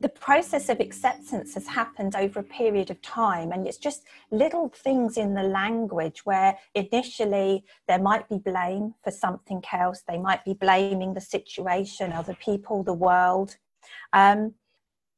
the 0.01 0.09
process 0.09 0.67
of 0.69 0.79
acceptance 0.79 1.53
has 1.53 1.67
happened 1.67 2.15
over 2.15 2.39
a 2.39 2.43
period 2.43 2.89
of 2.89 3.01
time 3.03 3.51
and 3.51 3.67
it's 3.67 3.77
just 3.77 4.03
little 4.31 4.69
things 4.69 5.15
in 5.15 5.35
the 5.35 5.43
language 5.43 6.25
where 6.25 6.57
initially 6.73 7.63
there 7.87 7.99
might 7.99 8.27
be 8.27 8.39
blame 8.39 8.95
for 9.03 9.11
something 9.11 9.61
else 9.71 10.01
they 10.07 10.17
might 10.17 10.43
be 10.43 10.53
blaming 10.53 11.13
the 11.13 11.21
situation 11.21 12.11
other 12.11 12.35
people 12.35 12.83
the 12.83 12.93
world. 12.93 13.57
Um, 14.11 14.55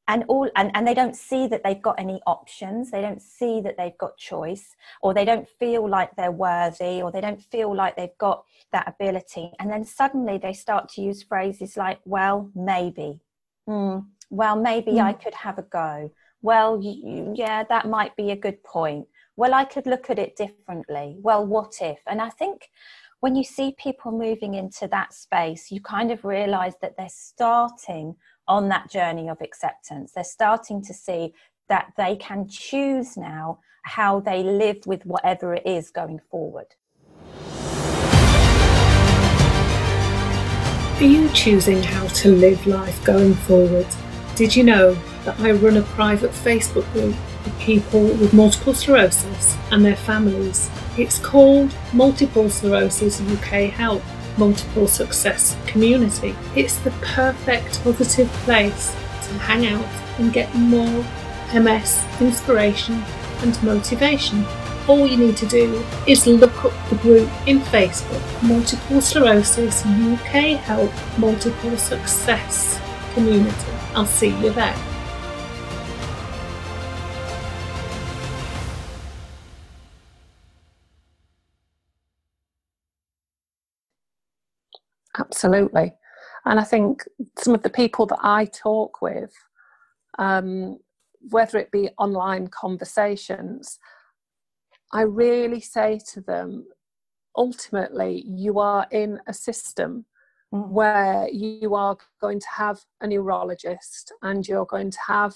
and 0.06 0.24
all 0.28 0.50
and, 0.54 0.70
and 0.74 0.86
they 0.86 0.92
don't 0.92 1.16
see 1.16 1.46
that 1.46 1.62
they've 1.64 1.80
got 1.80 1.98
any 1.98 2.20
options 2.26 2.90
they 2.90 3.00
don't 3.00 3.22
see 3.22 3.62
that 3.62 3.78
they've 3.78 3.96
got 3.96 4.18
choice 4.18 4.76
or 5.00 5.14
they 5.14 5.24
don't 5.24 5.48
feel 5.48 5.88
like 5.88 6.14
they're 6.14 6.30
worthy 6.30 7.00
or 7.00 7.10
they 7.10 7.22
don't 7.22 7.42
feel 7.42 7.74
like 7.74 7.96
they've 7.96 8.18
got 8.18 8.44
that 8.72 8.86
ability. 8.86 9.50
And 9.58 9.70
then 9.70 9.84
suddenly 9.84 10.36
they 10.36 10.52
start 10.52 10.90
to 10.90 11.00
use 11.00 11.22
phrases 11.22 11.78
like 11.78 12.00
well 12.04 12.50
maybe. 12.54 13.20
Mm, 13.68 14.08
well 14.34 14.56
maybe 14.56 14.92
mm. 14.92 15.02
i 15.02 15.12
could 15.12 15.34
have 15.34 15.58
a 15.58 15.62
go 15.62 16.10
well 16.42 16.80
you, 16.80 17.32
yeah 17.36 17.62
that 17.64 17.88
might 17.88 18.14
be 18.16 18.30
a 18.30 18.36
good 18.36 18.62
point 18.62 19.06
well 19.36 19.54
i 19.54 19.64
could 19.64 19.86
look 19.86 20.10
at 20.10 20.18
it 20.18 20.36
differently 20.36 21.16
well 21.20 21.44
what 21.44 21.74
if 21.80 22.00
and 22.06 22.20
i 22.20 22.28
think 22.30 22.68
when 23.20 23.34
you 23.34 23.44
see 23.44 23.74
people 23.78 24.12
moving 24.12 24.54
into 24.54 24.86
that 24.88 25.12
space 25.14 25.70
you 25.70 25.80
kind 25.80 26.10
of 26.10 26.24
realize 26.24 26.74
that 26.82 26.96
they're 26.96 27.08
starting 27.08 28.14
on 28.46 28.68
that 28.68 28.90
journey 28.90 29.28
of 29.28 29.40
acceptance. 29.40 30.12
They're 30.12 30.24
starting 30.24 30.82
to 30.82 30.94
see 30.94 31.32
that 31.68 31.92
they 31.96 32.16
can 32.16 32.48
choose 32.48 33.16
now 33.16 33.58
how 33.82 34.20
they 34.20 34.42
live 34.42 34.86
with 34.86 35.04
whatever 35.06 35.54
it 35.54 35.66
is 35.66 35.90
going 35.90 36.20
forward. 36.30 36.66
Are 40.98 41.06
you 41.06 41.28
choosing 41.30 41.82
how 41.82 42.06
to 42.06 42.30
live 42.30 42.66
life 42.66 43.02
going 43.04 43.34
forward? 43.34 43.86
Did 44.36 44.56
you 44.56 44.64
know 44.64 44.94
that 45.24 45.38
I 45.38 45.52
run 45.52 45.76
a 45.76 45.82
private 45.82 46.32
Facebook 46.32 46.92
group 46.92 47.14
for 47.44 47.50
people 47.60 48.02
with 48.02 48.34
multiple 48.34 48.74
sclerosis 48.74 49.56
and 49.70 49.84
their 49.84 49.94
families? 49.94 50.68
It's 50.98 51.20
called 51.20 51.72
Multiple 51.92 52.50
Sclerosis 52.50 53.20
UK 53.20 53.70
Help 53.70 54.02
multiple 54.36 54.88
success 54.88 55.56
community. 55.68 56.34
It's 56.56 56.78
the 56.78 56.90
perfect 57.00 57.84
positive 57.84 58.28
place 58.42 58.90
to 59.22 59.34
hang 59.34 59.66
out 59.66 59.86
and 60.18 60.32
get 60.32 60.52
more 60.56 61.04
MS 61.54 62.04
inspiration 62.20 63.04
and 63.42 63.62
motivation. 63.62 64.44
All 64.88 65.06
you 65.06 65.16
need 65.16 65.36
to 65.36 65.46
do 65.46 65.84
is 66.08 66.26
look 66.26 66.64
up 66.64 66.72
the 66.90 66.96
group 66.96 67.30
in 67.46 67.60
Facebook 67.60 68.42
Multiple 68.42 69.00
Sclerosis 69.00 69.86
UK 69.86 70.58
Help 70.58 70.90
Multiple 71.18 71.76
Success 71.76 72.80
Community. 73.14 73.83
I'll 73.94 74.06
see 74.06 74.30
you 74.40 74.50
there. 74.50 74.76
Absolutely. 85.16 85.94
And 86.44 86.58
I 86.58 86.64
think 86.64 87.04
some 87.38 87.54
of 87.54 87.62
the 87.62 87.70
people 87.70 88.06
that 88.06 88.18
I 88.22 88.46
talk 88.46 89.00
with, 89.00 89.32
um, 90.18 90.78
whether 91.30 91.58
it 91.58 91.70
be 91.70 91.90
online 91.96 92.48
conversations, 92.48 93.78
I 94.92 95.02
really 95.02 95.60
say 95.60 96.00
to 96.12 96.20
them, 96.20 96.66
ultimately, 97.36 98.24
you 98.26 98.58
are 98.58 98.86
in 98.90 99.20
a 99.26 99.34
system. 99.34 100.06
Where 100.54 101.28
you 101.32 101.74
are 101.74 101.96
going 102.20 102.38
to 102.38 102.46
have 102.54 102.80
a 103.00 103.06
neurologist 103.06 104.12
and 104.22 104.46
you're 104.46 104.66
going 104.66 104.90
to 104.90 104.98
have 105.06 105.34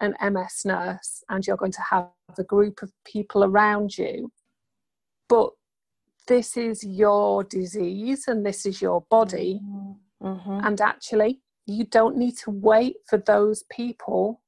an 0.00 0.14
MS 0.22 0.62
nurse 0.64 1.24
and 1.28 1.44
you're 1.46 1.56
going 1.56 1.72
to 1.72 1.82
have 1.90 2.08
a 2.38 2.44
group 2.44 2.82
of 2.82 2.92
people 3.04 3.42
around 3.44 3.98
you. 3.98 4.30
But 5.28 5.50
this 6.28 6.56
is 6.56 6.84
your 6.84 7.42
disease 7.42 8.28
and 8.28 8.46
this 8.46 8.64
is 8.64 8.80
your 8.80 9.04
body. 9.10 9.60
Mm-hmm. 9.64 10.26
mm-hmm. 10.26 10.66
And 10.66 10.80
actually, 10.80 11.40
you 11.66 11.84
don't 11.84 12.16
need 12.16 12.36
to 12.38 12.50
wait 12.50 12.96
for 13.08 13.18
those 13.18 13.64
people 13.70 14.40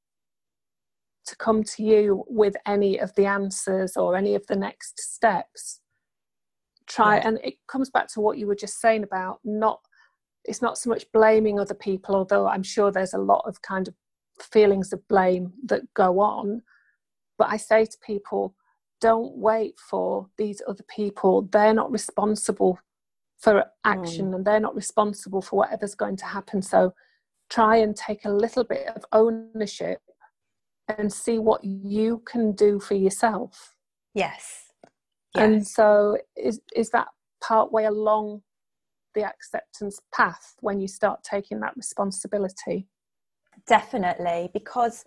to 1.25 1.35
come 1.35 1.63
to 1.63 1.83
you 1.83 2.23
with 2.27 2.55
any 2.65 2.97
of 2.97 3.13
the 3.15 3.25
answers 3.25 3.97
or 3.97 4.15
any 4.15 4.35
of 4.35 4.47
the 4.47 4.55
next 4.55 4.99
steps. 4.99 5.81
Try, 6.87 7.17
yeah. 7.17 7.27
and 7.27 7.39
it 7.43 7.55
comes 7.67 7.89
back 7.89 8.07
to 8.13 8.21
what 8.21 8.37
you 8.37 8.47
were 8.47 8.55
just 8.55 8.79
saying 8.79 9.03
about 9.03 9.39
not, 9.43 9.81
it's 10.45 10.61
not 10.61 10.77
so 10.77 10.89
much 10.89 11.11
blaming 11.11 11.59
other 11.59 11.73
people, 11.73 12.15
although 12.15 12.47
I'm 12.47 12.63
sure 12.63 12.91
there's 12.91 13.13
a 13.13 13.19
lot 13.19 13.43
of 13.45 13.61
kind 13.61 13.87
of 13.87 13.93
feelings 14.41 14.91
of 14.93 15.07
blame 15.07 15.53
that 15.65 15.93
go 15.93 16.19
on. 16.19 16.61
But 17.37 17.49
I 17.49 17.57
say 17.57 17.85
to 17.85 17.97
people, 18.05 18.55
don't 18.99 19.35
wait 19.37 19.75
for 19.79 20.27
these 20.37 20.61
other 20.67 20.83
people. 20.93 21.43
They're 21.51 21.73
not 21.73 21.91
responsible 21.91 22.79
for 23.37 23.65
action 23.83 24.31
mm. 24.31 24.35
and 24.35 24.45
they're 24.45 24.59
not 24.59 24.75
responsible 24.75 25.41
for 25.41 25.57
whatever's 25.57 25.95
going 25.95 26.15
to 26.17 26.25
happen. 26.25 26.61
So 26.61 26.93
try 27.49 27.77
and 27.77 27.95
take 27.95 28.25
a 28.25 28.29
little 28.29 28.63
bit 28.63 28.87
of 28.95 29.03
ownership 29.11 29.99
and 30.87 31.11
see 31.11 31.39
what 31.39 31.63
you 31.63 32.23
can 32.25 32.53
do 32.53 32.79
for 32.79 32.95
yourself. 32.95 33.75
Yes. 34.13 34.71
yes. 35.35 35.43
And 35.43 35.67
so 35.67 36.17
is 36.37 36.61
is 36.75 36.89
that 36.91 37.07
part 37.41 37.71
way 37.71 37.85
along 37.85 38.41
the 39.13 39.23
acceptance 39.23 39.99
path 40.13 40.55
when 40.61 40.79
you 40.79 40.87
start 40.87 41.23
taking 41.23 41.59
that 41.61 41.75
responsibility? 41.75 42.87
Definitely, 43.67 44.49
because 44.53 45.05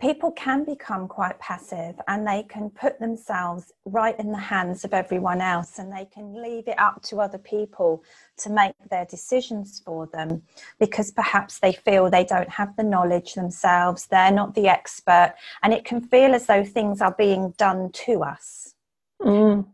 people 0.00 0.30
can 0.30 0.64
become 0.64 1.08
quite 1.08 1.38
passive 1.40 1.96
and 2.06 2.26
they 2.26 2.44
can 2.44 2.70
put 2.70 3.00
themselves 3.00 3.72
right 3.84 4.18
in 4.20 4.30
the 4.30 4.38
hands 4.38 4.84
of 4.84 4.94
everyone 4.94 5.40
else 5.40 5.78
and 5.78 5.92
they 5.92 6.04
can 6.04 6.40
leave 6.40 6.68
it 6.68 6.78
up 6.78 7.02
to 7.02 7.20
other 7.20 7.38
people 7.38 8.04
to 8.36 8.50
make 8.50 8.72
their 8.90 9.04
decisions 9.06 9.82
for 9.84 10.06
them 10.06 10.40
because 10.78 11.10
perhaps 11.10 11.58
they 11.58 11.72
feel 11.72 12.08
they 12.08 12.24
don't 12.24 12.48
have 12.48 12.76
the 12.76 12.82
knowledge 12.82 13.34
themselves, 13.34 14.06
they're 14.06 14.30
not 14.30 14.54
the 14.54 14.68
expert, 14.68 15.34
and 15.62 15.72
it 15.72 15.84
can 15.84 16.00
feel 16.00 16.32
as 16.34 16.46
though 16.46 16.64
things 16.64 17.00
are 17.00 17.14
being 17.18 17.50
done 17.58 17.90
to 17.92 18.22
us. 18.22 18.74
Mm. 19.20 19.66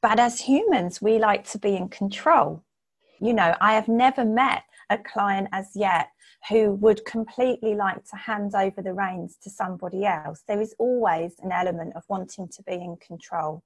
But 0.00 0.18
as 0.18 0.40
humans, 0.40 1.00
we 1.00 1.20
like 1.20 1.48
to 1.50 1.58
be 1.58 1.76
in 1.76 1.88
control. 1.88 2.64
You 3.22 3.32
know, 3.34 3.54
I 3.60 3.74
have 3.74 3.86
never 3.86 4.24
met 4.24 4.64
a 4.90 4.98
client 4.98 5.48
as 5.52 5.70
yet 5.76 6.08
who 6.48 6.72
would 6.72 7.04
completely 7.04 7.76
like 7.76 8.04
to 8.06 8.16
hand 8.16 8.52
over 8.56 8.82
the 8.82 8.92
reins 8.92 9.36
to 9.44 9.48
somebody 9.48 10.04
else. 10.04 10.42
There 10.48 10.60
is 10.60 10.74
always 10.76 11.34
an 11.40 11.52
element 11.52 11.94
of 11.94 12.02
wanting 12.08 12.48
to 12.48 12.62
be 12.64 12.72
in 12.72 12.96
control. 12.96 13.62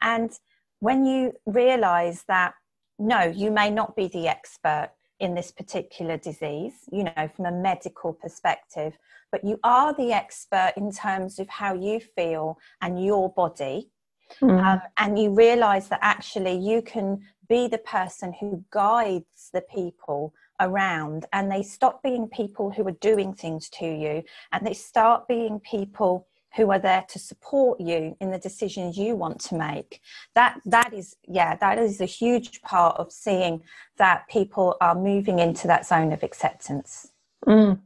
And 0.00 0.30
when 0.78 1.04
you 1.04 1.32
realize 1.46 2.24
that, 2.28 2.54
no, 2.98 3.22
you 3.22 3.50
may 3.50 3.70
not 3.70 3.96
be 3.96 4.06
the 4.06 4.28
expert 4.28 4.90
in 5.18 5.34
this 5.34 5.50
particular 5.50 6.16
disease, 6.16 6.74
you 6.92 7.04
know, 7.04 7.30
from 7.34 7.46
a 7.46 7.52
medical 7.52 8.12
perspective, 8.12 8.98
but 9.30 9.44
you 9.44 9.58
are 9.64 9.94
the 9.94 10.12
expert 10.12 10.74
in 10.76 10.92
terms 10.92 11.38
of 11.38 11.48
how 11.48 11.74
you 11.74 12.00
feel 12.00 12.58
and 12.80 13.04
your 13.04 13.32
body. 13.32 13.91
Mm. 14.40 14.62
Um, 14.62 14.80
and 14.96 15.18
you 15.18 15.34
realize 15.34 15.88
that 15.88 16.00
actually 16.02 16.58
you 16.58 16.82
can 16.82 17.20
be 17.48 17.68
the 17.68 17.78
person 17.78 18.32
who 18.40 18.64
guides 18.70 19.50
the 19.52 19.60
people 19.62 20.32
around 20.60 21.26
and 21.32 21.50
they 21.50 21.62
stop 21.62 22.02
being 22.02 22.28
people 22.28 22.70
who 22.70 22.86
are 22.86 22.98
doing 23.00 23.34
things 23.34 23.68
to 23.68 23.84
you 23.84 24.22
and 24.52 24.66
they 24.66 24.74
start 24.74 25.28
being 25.28 25.60
people 25.60 26.26
who 26.54 26.70
are 26.70 26.78
there 26.78 27.04
to 27.08 27.18
support 27.18 27.80
you 27.80 28.16
in 28.20 28.30
the 28.30 28.38
decisions 28.38 28.96
you 28.96 29.16
want 29.16 29.40
to 29.40 29.54
make 29.54 30.00
that 30.34 30.60
that 30.64 30.92
is 30.92 31.16
yeah 31.26 31.56
that 31.56 31.78
is 31.78 32.00
a 32.00 32.06
huge 32.06 32.62
part 32.62 32.96
of 32.98 33.10
seeing 33.10 33.62
that 33.96 34.28
people 34.28 34.76
are 34.80 34.94
moving 34.94 35.38
into 35.38 35.66
that 35.66 35.86
zone 35.86 36.12
of 36.12 36.22
acceptance 36.22 37.08
mm. 37.46 37.78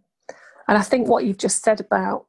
and 0.68 0.78
i 0.78 0.82
think 0.82 1.08
what 1.08 1.24
you've 1.24 1.38
just 1.38 1.62
said 1.62 1.80
about 1.80 2.26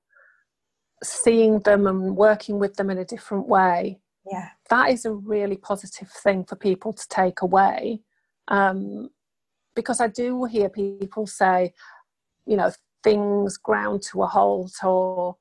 seeing 1.03 1.59
them 1.59 1.85
and 1.87 2.15
working 2.15 2.57
with 2.57 2.75
them 2.75 2.89
in 2.89 2.97
a 2.97 3.05
different 3.05 3.47
way 3.47 3.99
yeah 4.31 4.49
that 4.69 4.89
is 4.89 5.05
a 5.05 5.11
really 5.11 5.57
positive 5.57 6.09
thing 6.09 6.43
for 6.43 6.55
people 6.55 6.93
to 6.93 7.07
take 7.09 7.41
away 7.41 8.01
um, 8.49 9.09
because 9.75 9.99
i 10.01 10.07
do 10.07 10.45
hear 10.45 10.69
people 10.69 11.27
say 11.27 11.73
you 12.45 12.55
know 12.57 12.71
things 13.03 13.57
ground 13.57 14.01
to 14.01 14.23
a 14.23 14.27
halt 14.27 14.73
or 14.83 15.37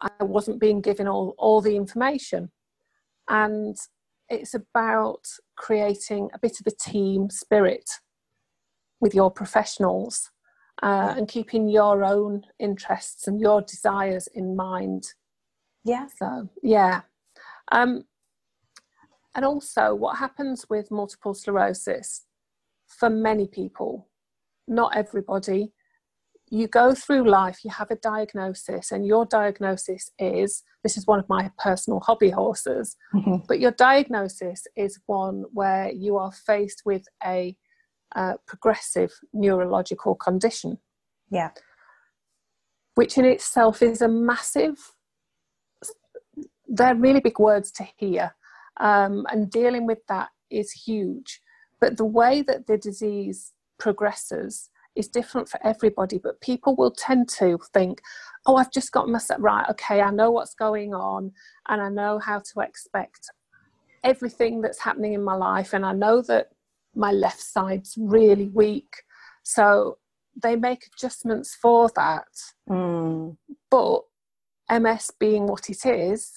I 0.00 0.24
wasn't 0.24 0.60
being 0.60 0.80
given 0.80 1.08
all, 1.08 1.34
all 1.38 1.60
the 1.60 1.76
information. 1.76 2.50
And 3.28 3.76
it's 4.28 4.54
about 4.54 5.26
creating 5.56 6.30
a 6.34 6.38
bit 6.38 6.60
of 6.60 6.66
a 6.66 6.90
team 6.90 7.30
spirit 7.30 7.90
with 9.00 9.14
your 9.14 9.30
professionals 9.30 10.30
uh, 10.82 11.14
and 11.16 11.28
keeping 11.28 11.68
your 11.68 12.04
own 12.04 12.42
interests 12.58 13.26
and 13.26 13.40
your 13.40 13.62
desires 13.62 14.28
in 14.34 14.56
mind. 14.56 15.04
Yeah. 15.84 16.06
So, 16.16 16.48
yeah. 16.62 17.02
Um, 17.72 18.04
and 19.38 19.44
also, 19.44 19.94
what 19.94 20.18
happens 20.18 20.66
with 20.68 20.90
multiple 20.90 21.32
sclerosis 21.32 22.24
for 22.88 23.08
many 23.08 23.46
people, 23.46 24.08
not 24.66 24.96
everybody, 24.96 25.72
you 26.50 26.66
go 26.66 26.92
through 26.92 27.22
life, 27.22 27.60
you 27.64 27.70
have 27.70 27.92
a 27.92 27.94
diagnosis, 27.94 28.90
and 28.90 29.06
your 29.06 29.26
diagnosis 29.26 30.10
is 30.18 30.64
this 30.82 30.96
is 30.96 31.06
one 31.06 31.20
of 31.20 31.28
my 31.28 31.52
personal 31.56 32.00
hobby 32.00 32.30
horses, 32.30 32.96
mm-hmm. 33.14 33.36
but 33.46 33.60
your 33.60 33.70
diagnosis 33.70 34.66
is 34.74 34.98
one 35.06 35.44
where 35.52 35.88
you 35.92 36.16
are 36.16 36.32
faced 36.32 36.82
with 36.84 37.04
a 37.24 37.56
uh, 38.16 38.32
progressive 38.44 39.12
neurological 39.32 40.16
condition. 40.16 40.78
Yeah. 41.30 41.50
Which 42.96 43.16
in 43.16 43.24
itself 43.24 43.82
is 43.82 44.02
a 44.02 44.08
massive, 44.08 44.94
they're 46.66 46.96
really 46.96 47.20
big 47.20 47.38
words 47.38 47.70
to 47.70 47.86
hear, 47.96 48.34
um, 48.78 49.26
and 49.30 49.50
dealing 49.50 49.86
with 49.86 50.06
that 50.08 50.28
is 50.50 50.72
huge. 50.72 51.40
But 51.80 51.96
the 51.96 52.04
way 52.04 52.42
that 52.42 52.66
the 52.66 52.78
disease 52.78 53.52
progresses, 53.78 54.70
is 54.96 55.06
different 55.06 55.48
for 55.48 55.64
everybody, 55.64 56.18
but 56.18 56.40
people 56.40 56.74
will 56.74 56.90
tend 56.90 57.28
to 57.28 57.56
think, 57.72 58.02
oh, 58.46 58.56
I've 58.56 58.72
just 58.72 58.90
got 58.90 59.08
myself 59.08 59.40
right, 59.40 59.64
okay, 59.70 60.00
I 60.00 60.10
know 60.10 60.32
what's 60.32 60.54
going 60.54 60.92
on 60.92 61.30
and 61.68 61.80
I 61.80 61.88
know 61.88 62.18
how 62.18 62.40
to 62.40 62.60
expect 62.60 63.30
everything 64.02 64.60
that's 64.60 64.80
happening 64.80 65.12
in 65.12 65.22
my 65.22 65.34
life, 65.34 65.72
and 65.72 65.84
I 65.84 65.92
know 65.92 66.22
that 66.22 66.48
my 66.94 67.12
left 67.12 67.40
side's 67.40 67.94
really 67.98 68.48
weak. 68.48 69.02
So 69.42 69.98
they 70.40 70.56
make 70.56 70.86
adjustments 70.86 71.56
for 71.60 71.90
that. 71.96 72.28
Mm. 72.68 73.36
But 73.70 74.02
MS 74.70 75.10
being 75.18 75.46
what 75.46 75.68
it 75.68 75.84
is, 75.84 76.32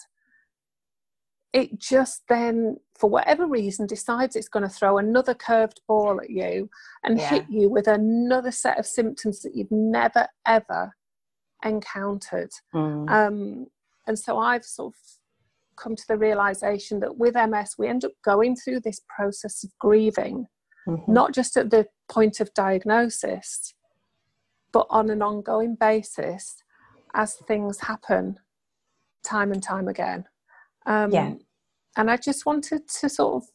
it 1.54 1.80
just 1.80 2.24
then, 2.30 2.78
for 2.98 3.10
whatever 3.10 3.46
reason, 3.46 3.86
decides 3.86 4.36
it's 4.36 4.48
going 4.48 4.64
to 4.64 4.74
throw 4.74 4.98
another 4.98 5.34
curved 5.34 5.82
ball 5.88 6.22
at 6.22 6.30
you 6.30 6.70
and 7.04 7.18
yeah. 7.18 7.30
hit 7.30 7.46
you 7.50 7.70
with 7.70 7.88
another 7.88 8.52
set 8.52 8.80
of 8.80 8.86
symptoms 8.86 9.42
that 9.42 9.56
you've 9.56 9.72
never 9.72 10.28
ever 10.46 10.96
encountered. 11.64 12.52
Mm. 12.74 13.10
Um, 13.10 13.68
and 14.08 14.18
so 14.18 14.38
I've 14.38 14.64
sort 14.64 14.94
of 14.94 15.00
come 15.82 15.96
to 15.96 16.08
the 16.08 16.18
realization 16.18 17.00
that 17.02 17.18
with 17.18 17.36
MS, 17.36 17.76
we 17.78 17.88
end 17.88 18.06
up 18.06 18.12
going 18.24 18.56
through 18.56 18.82
this 18.82 19.02
process 19.14 19.64
of 19.64 19.72
grieving, 19.80 20.48
mm-hmm. 20.88 21.12
not 21.12 21.34
just 21.34 21.58
at 21.58 21.70
the 21.70 21.88
point 22.10 22.40
of 22.40 22.54
diagnosis, 22.54 23.74
but 24.72 24.88
on 24.90 25.10
an 25.10 25.22
ongoing 25.22 25.76
basis 25.76 26.64
as 27.14 27.36
things 27.48 27.82
happen 27.82 28.40
time 29.24 29.52
and 29.52 29.62
time 29.62 29.88
again. 29.88 30.26
Um, 30.86 31.12
yeah. 31.12 31.34
And 31.98 32.10
I 32.10 32.18
just 32.18 32.46
wanted 32.46 32.88
to 33.00 33.10
sort 33.10 33.44
of, 33.44 33.50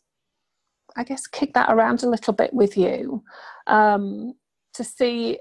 I 0.96 1.04
guess, 1.04 1.26
kick 1.26 1.54
that 1.54 1.72
around 1.72 2.02
a 2.02 2.08
little 2.08 2.32
bit 2.32 2.52
with 2.52 2.76
you 2.76 3.22
um, 3.66 4.34
to 4.74 4.84
see 4.84 5.38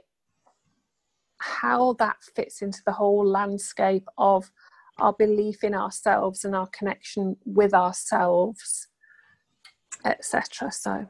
how 1.40 1.94
that 1.94 2.18
fits 2.36 2.62
into 2.62 2.80
the 2.86 2.94
whole 2.94 3.26
landscape 3.26 4.08
of 4.18 4.52
our 4.98 5.14
belief 5.14 5.64
in 5.64 5.76
ourselves 5.76 6.46
and 6.46 6.56
our 6.56 6.68
connection 6.68 7.36
with 7.46 7.74
ourselves, 7.74 8.88
etc. 10.06 10.72
So. 10.72 11.08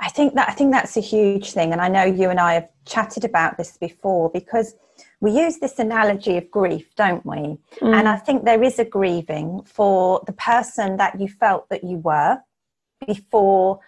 I 0.00 0.08
think 0.08 0.34
that 0.34 0.48
I 0.48 0.52
think 0.52 0.72
that's 0.72 0.96
a 0.96 1.00
huge 1.00 1.52
thing, 1.52 1.72
and 1.72 1.80
I 1.80 1.86
know 1.86 2.02
you 2.02 2.28
and 2.28 2.40
I 2.40 2.54
have 2.54 2.68
chatted 2.84 3.24
about 3.24 3.56
this 3.56 3.76
before 3.76 4.30
because 4.30 4.74
we 5.22 5.30
use 5.30 5.58
this 5.58 5.78
analogy 5.78 6.36
of 6.36 6.50
grief, 6.50 6.96
don't 6.96 7.24
we? 7.24 7.56
Mm. 7.80 7.94
And 7.94 8.08
I 8.08 8.16
think 8.16 8.44
there 8.44 8.64
is 8.64 8.80
a 8.80 8.84
grieving 8.84 9.62
for 9.64 10.20
the 10.26 10.32
person 10.32 10.96
that 10.96 11.20
you 11.20 11.28
felt 11.28 11.68
that 11.68 11.84
you 11.84 11.98
were 11.98 12.38
before 13.06 13.78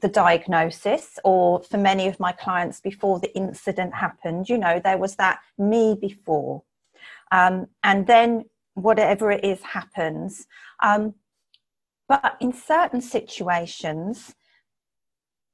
the 0.00 0.08
diagnosis, 0.08 1.18
or 1.24 1.62
for 1.62 1.76
many 1.76 2.08
of 2.08 2.18
my 2.18 2.32
clients 2.32 2.80
before 2.80 3.20
the 3.20 3.32
incident 3.36 3.94
happened. 3.94 4.48
You 4.48 4.56
know, 4.56 4.80
there 4.82 4.96
was 4.96 5.16
that 5.16 5.40
me 5.58 5.94
before, 6.00 6.62
um, 7.30 7.66
and 7.84 8.06
then 8.06 8.46
whatever 8.72 9.30
it 9.30 9.44
is 9.44 9.60
happens. 9.60 10.46
Um, 10.82 11.14
but 12.08 12.36
in 12.40 12.54
certain 12.54 13.02
situations, 13.02 14.34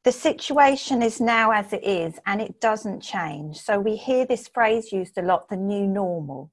the 0.04 0.12
situation 0.12 1.02
is 1.02 1.20
now 1.20 1.50
as 1.50 1.72
it 1.72 1.84
is 1.84 2.18
and 2.26 2.40
it 2.40 2.60
doesn't 2.60 3.00
change. 3.00 3.58
So 3.58 3.78
we 3.78 3.96
hear 3.96 4.24
this 4.24 4.48
phrase 4.48 4.92
used 4.92 5.18
a 5.18 5.22
lot 5.22 5.48
the 5.48 5.56
new 5.56 5.86
normal. 5.86 6.50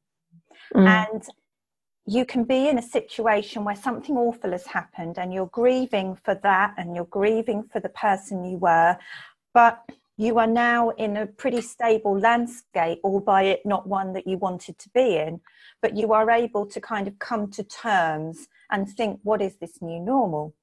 Mm. 0.74 0.88
And 0.88 1.24
you 2.08 2.26
can 2.26 2.44
be 2.44 2.68
in 2.70 2.78
a 2.78 2.84
situation 2.84 3.64
where 3.64 3.76
something 3.76 4.16
awful 4.16 4.52
has 4.52 4.68
happened 4.68 5.18
and 5.18 5.34
you're 5.34 5.48
grieving 5.48 6.18
for 6.24 6.36
that 6.36 6.74
and 6.78 6.96
you're 6.96 7.06
grieving 7.06 7.64
for 7.64 7.80
the 7.80 7.90
person 7.90 8.44
you 8.46 8.58
were, 8.58 8.98
but 9.54 9.84
you 10.18 10.40
are 10.40 10.48
now 10.48 10.90
in 10.92 11.18
a 11.18 11.26
pretty 11.26 11.62
stable 11.62 12.18
landscape, 12.18 13.00
albeit 13.04 13.66
not 13.66 13.88
one 13.88 14.14
that 14.14 14.26
you 14.26 14.38
wanted 14.38 14.78
to 14.80 14.90
be 14.90 15.18
in, 15.18 15.42
but 15.82 15.98
you 15.98 16.14
are 16.14 16.30
able 16.30 16.66
to 16.66 16.80
kind 16.80 17.08
of 17.08 17.20
come 17.20 17.50
to 17.52 17.64
terms 17.64 18.48
and 18.72 18.88
think, 18.90 19.20
what 19.24 19.42
is 19.42 19.56
this 19.58 19.82
new 19.82 20.00
normal? 20.00 20.54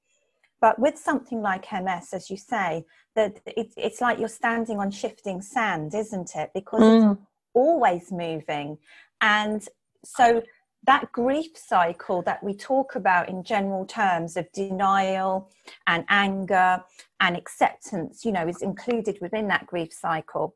But 0.63 0.79
with 0.79 0.97
something 0.97 1.41
like 1.41 1.73
MS, 1.73 2.13
as 2.13 2.29
you 2.29 2.37
say, 2.37 2.85
that 3.17 3.41
it, 3.45 3.73
it's 3.75 3.99
like 3.99 4.17
you're 4.17 4.29
standing 4.29 4.79
on 4.79 4.91
shifting 4.91 5.41
sand, 5.41 5.93
isn't 5.93 6.37
it? 6.37 6.51
Because 6.53 6.81
mm. 6.81 7.11
it's 7.11 7.21
always 7.53 8.13
moving. 8.13 8.77
And 9.19 9.67
so 10.05 10.41
that 10.85 11.11
grief 11.11 11.51
cycle 11.57 12.21
that 12.21 12.41
we 12.41 12.55
talk 12.55 12.95
about 12.95 13.27
in 13.27 13.43
general 13.43 13.85
terms 13.85 14.37
of 14.37 14.49
denial 14.53 15.51
and 15.85 16.05
anger 16.07 16.81
and 17.19 17.35
acceptance, 17.35 18.23
you 18.23 18.31
know, 18.31 18.47
is 18.47 18.61
included 18.61 19.17
within 19.19 19.49
that 19.49 19.67
grief 19.67 19.91
cycle 19.91 20.55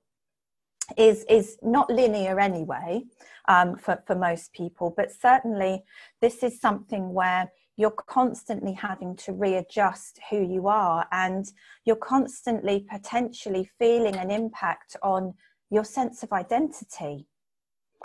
is 0.96 1.26
is 1.30 1.58
not 1.62 1.90
linear 1.90 2.40
anyway 2.40 3.04
um, 3.50 3.76
for, 3.76 4.02
for 4.08 4.16
most 4.16 4.54
people 4.54 4.94
but 4.96 5.12
certainly 5.12 5.84
this 6.22 6.44
is 6.44 6.62
something 6.62 7.14
where 7.14 7.52
you're 7.78 7.92
constantly 7.92 8.74
having 8.74 9.16
to 9.16 9.32
readjust 9.32 10.20
who 10.30 10.42
you 10.42 10.68
are 10.68 11.08
and 11.12 11.52
you're 11.86 11.96
constantly 11.96 12.86
potentially 12.92 13.70
feeling 13.80 14.16
an 14.16 14.32
impact 14.32 14.96
on 15.04 15.34
your 15.70 15.84
sense 15.84 16.24
of 16.24 16.34
identity 16.34 17.28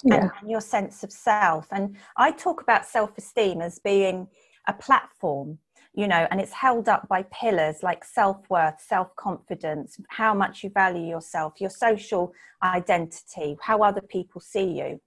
yeah. 0.04 0.14
and, 0.16 0.30
and 0.40 0.50
your 0.50 0.60
sense 0.60 1.02
of 1.02 1.10
self 1.10 1.66
and 1.72 1.96
i 2.16 2.30
talk 2.30 2.62
about 2.62 2.84
self-esteem 2.84 3.60
as 3.60 3.78
being 3.78 4.26
a 4.68 4.72
platform 4.72 5.58
you 5.94 6.06
know 6.06 6.26
and 6.30 6.40
it's 6.40 6.52
held 6.52 6.88
up 6.88 7.06
by 7.08 7.22
pillars 7.24 7.82
like 7.82 8.04
self-worth 8.04 8.80
self-confidence 8.80 9.98
how 10.08 10.32
much 10.34 10.62
you 10.62 10.70
value 10.70 11.06
yourself 11.06 11.54
your 11.60 11.70
social 11.70 12.32
identity 12.62 13.56
how 13.60 13.82
other 13.82 14.02
people 14.02 14.40
see 14.40 14.64
you 14.64 15.00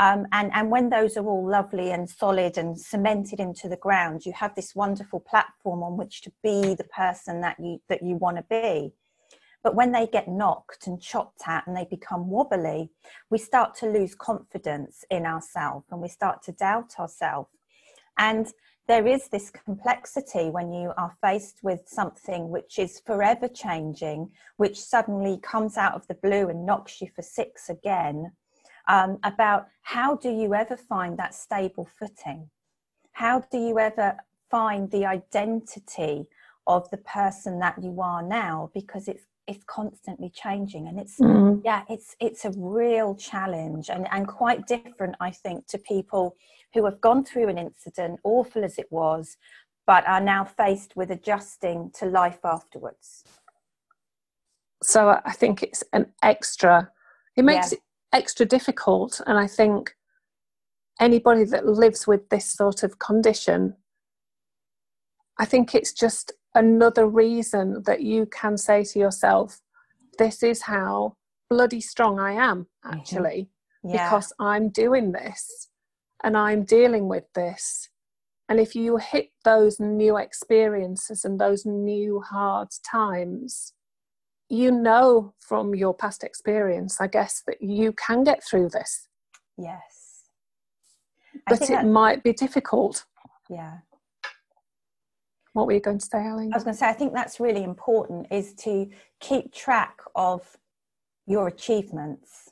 um, 0.00 0.26
and, 0.32 0.50
and 0.54 0.70
when 0.70 0.88
those 0.88 1.18
are 1.18 1.26
all 1.26 1.46
lovely 1.46 1.90
and 1.90 2.08
solid 2.08 2.56
and 2.56 2.80
cemented 2.80 3.38
into 3.38 3.68
the 3.68 3.76
ground, 3.76 4.24
you 4.24 4.32
have 4.32 4.54
this 4.54 4.74
wonderful 4.74 5.20
platform 5.20 5.82
on 5.82 5.98
which 5.98 6.22
to 6.22 6.32
be 6.42 6.74
the 6.74 6.88
person 6.96 7.42
that 7.42 7.60
you 7.60 7.82
that 7.90 8.02
you 8.02 8.16
want 8.16 8.38
to 8.38 8.44
be. 8.48 8.94
But 9.62 9.74
when 9.74 9.92
they 9.92 10.06
get 10.06 10.26
knocked 10.26 10.86
and 10.86 11.02
chopped 11.02 11.42
at 11.46 11.66
and 11.66 11.76
they 11.76 11.84
become 11.84 12.30
wobbly, 12.30 12.88
we 13.28 13.36
start 13.36 13.74
to 13.76 13.90
lose 13.90 14.14
confidence 14.14 15.04
in 15.10 15.26
ourselves 15.26 15.84
and 15.90 16.00
we 16.00 16.08
start 16.08 16.42
to 16.44 16.52
doubt 16.52 16.98
ourselves. 16.98 17.50
And 18.16 18.50
there 18.88 19.06
is 19.06 19.28
this 19.28 19.50
complexity 19.50 20.48
when 20.48 20.72
you 20.72 20.94
are 20.96 21.14
faced 21.20 21.58
with 21.62 21.82
something 21.86 22.48
which 22.48 22.78
is 22.78 23.02
forever 23.04 23.48
changing, 23.48 24.30
which 24.56 24.80
suddenly 24.80 25.38
comes 25.42 25.76
out 25.76 25.92
of 25.94 26.06
the 26.06 26.14
blue 26.14 26.48
and 26.48 26.64
knocks 26.64 27.02
you 27.02 27.08
for 27.14 27.20
six 27.20 27.68
again. 27.68 28.32
Um, 28.90 29.18
about 29.22 29.68
how 29.82 30.16
do 30.16 30.30
you 30.30 30.52
ever 30.52 30.76
find 30.76 31.16
that 31.18 31.34
stable 31.34 31.88
footing? 31.98 32.50
How 33.12 33.44
do 33.52 33.58
you 33.58 33.78
ever 33.78 34.16
find 34.50 34.90
the 34.90 35.06
identity 35.06 36.26
of 36.66 36.90
the 36.90 36.96
person 36.96 37.60
that 37.60 37.80
you 37.80 38.00
are 38.00 38.22
now? 38.22 38.70
Because 38.74 39.06
it's 39.06 39.26
it's 39.50 39.64
constantly 39.64 40.30
changing 40.30 40.86
and 40.86 41.00
it's 41.00 41.18
mm. 41.18 41.60
yeah 41.64 41.82
it's 41.88 42.14
it's 42.20 42.44
a 42.44 42.52
real 42.56 43.16
challenge 43.16 43.90
and 43.90 44.06
and 44.12 44.28
quite 44.28 44.64
different 44.66 45.16
i 45.18 45.30
think 45.30 45.66
to 45.66 45.76
people 45.78 46.36
who 46.72 46.84
have 46.84 47.00
gone 47.00 47.24
through 47.24 47.48
an 47.48 47.58
incident 47.58 48.20
awful 48.22 48.62
as 48.62 48.78
it 48.78 48.86
was 48.90 49.36
but 49.86 50.06
are 50.06 50.20
now 50.20 50.44
faced 50.44 50.94
with 50.94 51.10
adjusting 51.10 51.90
to 51.92 52.06
life 52.06 52.38
afterwards 52.44 53.24
so 54.82 55.20
i 55.24 55.32
think 55.32 55.64
it's 55.64 55.82
an 55.92 56.06
extra 56.22 56.88
it 57.36 57.44
makes 57.44 57.72
yeah. 57.72 57.78
it 57.78 57.82
extra 58.12 58.44
difficult 58.46 59.20
and 59.26 59.38
i 59.38 59.46
think 59.46 59.94
anybody 61.00 61.44
that 61.44 61.66
lives 61.66 62.06
with 62.06 62.28
this 62.28 62.46
sort 62.46 62.82
of 62.82 62.98
condition 62.98 63.74
i 65.38 65.44
think 65.44 65.74
it's 65.74 65.92
just 65.92 66.32
another 66.54 67.06
reason 67.06 67.82
that 67.86 68.02
you 68.02 68.26
can 68.26 68.56
say 68.56 68.84
to 68.84 68.98
yourself, 68.98 69.60
this 70.18 70.42
is 70.42 70.62
how 70.62 71.14
bloody 71.48 71.80
strong 71.80 72.18
I 72.18 72.32
am, 72.32 72.66
mm-hmm. 72.84 72.98
actually, 72.98 73.48
mm-hmm. 73.84 73.94
yeah. 73.94 74.08
because 74.08 74.32
I'm 74.38 74.68
doing 74.68 75.12
this 75.12 75.68
and 76.22 76.36
I'm 76.36 76.64
dealing 76.64 77.08
with 77.08 77.24
this. 77.34 77.88
And 78.48 78.58
if 78.58 78.74
you 78.74 78.96
hit 78.96 79.30
those 79.44 79.78
new 79.78 80.16
experiences 80.16 81.24
and 81.24 81.40
those 81.40 81.64
new 81.64 82.20
hard 82.20 82.68
times, 82.88 83.74
you 84.50 84.72
know 84.72 85.32
from 85.38 85.74
your 85.74 85.94
past 85.94 86.24
experience, 86.24 87.00
I 87.00 87.06
guess, 87.06 87.42
that 87.46 87.62
you 87.62 87.92
can 87.92 88.24
get 88.24 88.42
through 88.44 88.70
this. 88.70 89.08
Yes. 89.56 90.24
but 91.46 91.62
it 91.62 91.68
that, 91.68 91.86
might 91.86 92.22
be 92.22 92.32
difficult. 92.32 93.04
Yeah. 93.48 93.78
What 95.52 95.66
were 95.66 95.72
you 95.72 95.80
going 95.80 95.98
to 95.98 96.06
say, 96.06 96.18
Ali? 96.18 96.50
I 96.52 96.56
was 96.56 96.64
going 96.64 96.74
to 96.74 96.78
say, 96.78 96.88
I 96.88 96.92
think 96.92 97.12
that's 97.12 97.40
really 97.40 97.62
important 97.62 98.26
is 98.30 98.54
to 98.54 98.88
keep 99.20 99.52
track 99.52 99.98
of 100.14 100.56
your 101.26 101.48
achievements. 101.48 102.50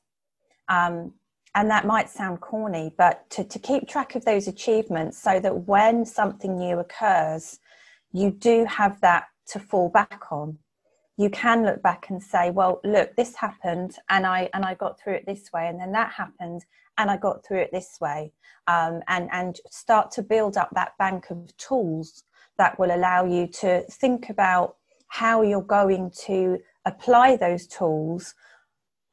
Um, 0.68 1.14
and 1.54 1.70
that 1.70 1.86
might 1.86 2.10
sound 2.10 2.40
corny, 2.40 2.92
but 2.96 3.28
to, 3.30 3.42
to 3.42 3.58
keep 3.58 3.88
track 3.88 4.14
of 4.14 4.24
those 4.24 4.46
achievements 4.46 5.20
so 5.20 5.40
that 5.40 5.66
when 5.66 6.04
something 6.04 6.56
new 6.58 6.78
occurs, 6.78 7.58
you 8.12 8.30
do 8.30 8.64
have 8.66 9.00
that 9.00 9.24
to 9.48 9.58
fall 9.58 9.88
back 9.88 10.24
on. 10.30 10.58
You 11.18 11.28
can 11.28 11.64
look 11.64 11.82
back 11.82 12.08
and 12.08 12.22
say, 12.22 12.50
well, 12.50 12.80
look, 12.84 13.14
this 13.16 13.34
happened 13.34 13.96
and 14.08 14.24
I 14.24 14.48
and 14.54 14.64
I 14.64 14.74
got 14.74 14.98
through 14.98 15.14
it 15.14 15.26
this 15.26 15.50
way, 15.52 15.68
and 15.68 15.78
then 15.78 15.92
that 15.92 16.12
happened 16.12 16.64
and 16.98 17.10
I 17.10 17.16
got 17.16 17.44
through 17.44 17.60
it 17.60 17.70
this 17.72 17.98
way. 18.00 18.32
Um, 18.66 19.00
and, 19.08 19.30
and 19.32 19.58
start 19.70 20.10
to 20.12 20.22
build 20.22 20.58
up 20.58 20.68
that 20.74 20.92
bank 20.98 21.30
of 21.30 21.56
tools 21.56 22.24
that 22.58 22.78
will 22.78 22.94
allow 22.94 23.24
you 23.24 23.46
to 23.46 23.82
think 23.82 24.28
about 24.28 24.76
how 25.06 25.40
you're 25.40 25.62
going 25.62 26.10
to 26.26 26.58
apply 26.84 27.36
those 27.36 27.66
tools. 27.66 28.34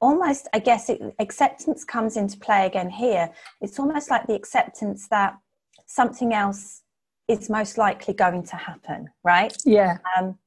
Almost 0.01 0.49
i 0.53 0.59
guess 0.59 0.89
it, 0.89 1.01
acceptance 1.19 1.85
comes 1.85 2.17
into 2.17 2.37
play 2.37 2.65
again 2.65 2.89
here. 2.89 3.29
It's 3.61 3.79
almost 3.79 4.09
like 4.09 4.27
the 4.27 4.35
acceptance 4.35 5.07
that 5.07 5.37
something 5.85 6.33
else 6.33 6.81
is 7.27 7.49
most 7.49 7.77
likely 7.77 8.13
going 8.13 8.43
to 8.43 8.55
happen 8.55 9.09
right? 9.23 9.55
Yeah. 9.63 9.97
Um, 10.17 10.37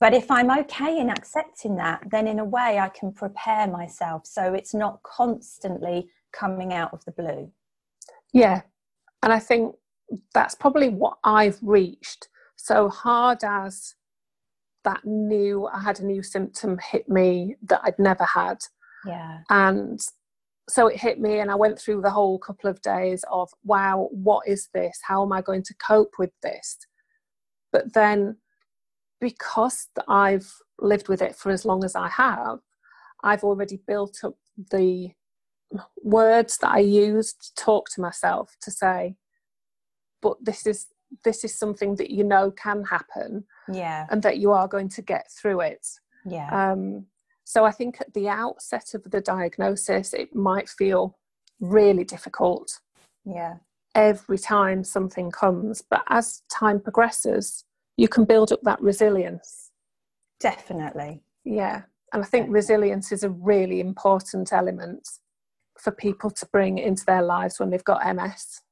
but 0.00 0.14
if 0.14 0.30
i'm 0.30 0.50
okay 0.50 0.98
in 0.98 1.10
accepting 1.10 1.76
that 1.76 2.02
then 2.10 2.26
in 2.26 2.38
a 2.38 2.44
way 2.44 2.78
i 2.78 2.88
can 2.88 3.12
prepare 3.12 3.66
myself 3.66 4.26
so 4.26 4.54
it's 4.54 4.74
not 4.74 5.02
constantly 5.02 6.08
coming 6.32 6.72
out 6.72 6.92
of 6.92 7.04
the 7.04 7.12
blue. 7.12 7.50
Yeah. 8.32 8.62
And 9.22 9.32
i 9.32 9.38
think 9.38 9.74
that's 10.34 10.54
probably 10.54 10.88
what 10.88 11.18
i've 11.24 11.58
reached. 11.62 12.28
So 12.56 12.88
hard 12.88 13.44
as 13.44 13.94
that 14.84 15.04
new 15.04 15.66
i 15.66 15.80
had 15.80 16.00
a 16.00 16.06
new 16.06 16.22
symptom 16.22 16.78
hit 16.90 17.08
me 17.08 17.56
that 17.62 17.80
i'd 17.84 17.98
never 17.98 18.24
had. 18.24 18.58
Yeah. 19.06 19.40
And 19.48 20.00
so 20.68 20.86
it 20.86 21.00
hit 21.00 21.20
me 21.20 21.40
and 21.40 21.50
i 21.50 21.54
went 21.54 21.78
through 21.78 22.02
the 22.02 22.10
whole 22.10 22.38
couple 22.38 22.70
of 22.70 22.80
days 22.82 23.24
of 23.30 23.50
wow 23.64 24.08
what 24.12 24.46
is 24.46 24.68
this? 24.74 24.98
How 25.02 25.22
am 25.22 25.32
i 25.32 25.42
going 25.42 25.62
to 25.64 25.74
cope 25.74 26.14
with 26.18 26.32
this? 26.42 26.78
But 27.72 27.92
then 27.92 28.36
because 29.20 29.88
i've 30.08 30.52
lived 30.78 31.08
with 31.08 31.22
it 31.22 31.34
for 31.36 31.50
as 31.50 31.64
long 31.64 31.84
as 31.84 31.94
i 31.94 32.08
have 32.08 32.58
i've 33.22 33.44
already 33.44 33.78
built 33.86 34.18
up 34.24 34.34
the 34.70 35.10
words 36.02 36.58
that 36.58 36.70
i 36.70 36.78
use 36.78 37.32
to 37.32 37.54
talk 37.54 37.88
to 37.88 38.00
myself 38.00 38.56
to 38.60 38.70
say 38.70 39.14
but 40.22 40.36
this 40.42 40.66
is 40.66 40.86
this 41.24 41.44
is 41.44 41.58
something 41.58 41.96
that 41.96 42.10
you 42.10 42.22
know 42.22 42.52
can 42.52 42.84
happen 42.84 43.44
yeah. 43.72 44.06
and 44.10 44.22
that 44.22 44.38
you 44.38 44.52
are 44.52 44.68
going 44.68 44.88
to 44.88 45.02
get 45.02 45.26
through 45.28 45.60
it. 45.60 45.84
Yeah. 46.24 46.70
Um, 46.72 47.06
so 47.50 47.64
i 47.64 47.72
think 47.72 48.00
at 48.00 48.14
the 48.14 48.28
outset 48.28 48.94
of 48.94 49.02
the 49.10 49.20
diagnosis 49.20 50.14
it 50.14 50.34
might 50.34 50.68
feel 50.68 51.18
really 51.58 52.04
difficult 52.04 52.80
yeah. 53.24 53.56
every 53.94 54.38
time 54.38 54.84
something 54.84 55.30
comes 55.30 55.82
but 55.82 56.02
as 56.08 56.42
time 56.48 56.78
progresses 56.78 57.64
you 58.00 58.08
can 58.08 58.24
build 58.24 58.50
up 58.50 58.60
that 58.62 58.80
resilience. 58.80 59.70
Definitely. 60.40 61.22
Yeah. 61.44 61.82
And 62.12 62.22
i 62.24 62.26
think 62.26 62.48
resilience 62.50 63.12
is 63.12 63.22
a 63.22 63.30
really 63.30 63.78
important 63.78 64.52
element 64.52 65.06
for 65.78 65.92
people 65.92 66.30
to 66.30 66.46
bring 66.46 66.78
into 66.78 67.04
their 67.04 67.22
lives 67.22 67.60
when 67.60 67.70
they've 67.70 67.92
got 67.92 68.00
ms 68.16 68.62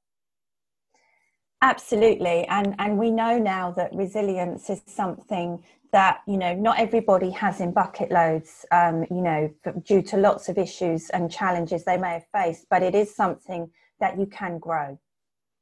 Absolutely, 1.61 2.47
and 2.47 2.77
and 2.79 2.99
we 2.99 3.11
know 3.11 3.37
now 3.37 3.73
that 3.73 3.93
resilience 3.93 4.71
is 4.71 4.81
something 4.87 5.61
that 5.93 6.21
you 6.27 6.37
know 6.37 6.55
not 6.55 6.79
everybody 6.79 7.31
has 7.31 7.61
in 7.61 7.73
bucket 7.73 8.13
loads. 8.13 8.65
Um, 8.71 9.05
you 9.11 9.23
know, 9.29 9.53
due 9.83 10.03
to 10.03 10.17
lots 10.17 10.49
of 10.49 10.57
issues 10.57 11.11
and 11.11 11.31
challenges 11.41 11.85
they 11.85 11.97
may 11.97 12.13
have 12.19 12.27
faced, 12.33 12.67
but 12.71 12.85
it 12.85 12.95
is 12.95 13.13
something 13.23 13.71
that 13.99 14.19
you 14.21 14.27
can 14.27 14.61
grow. 14.61 15.01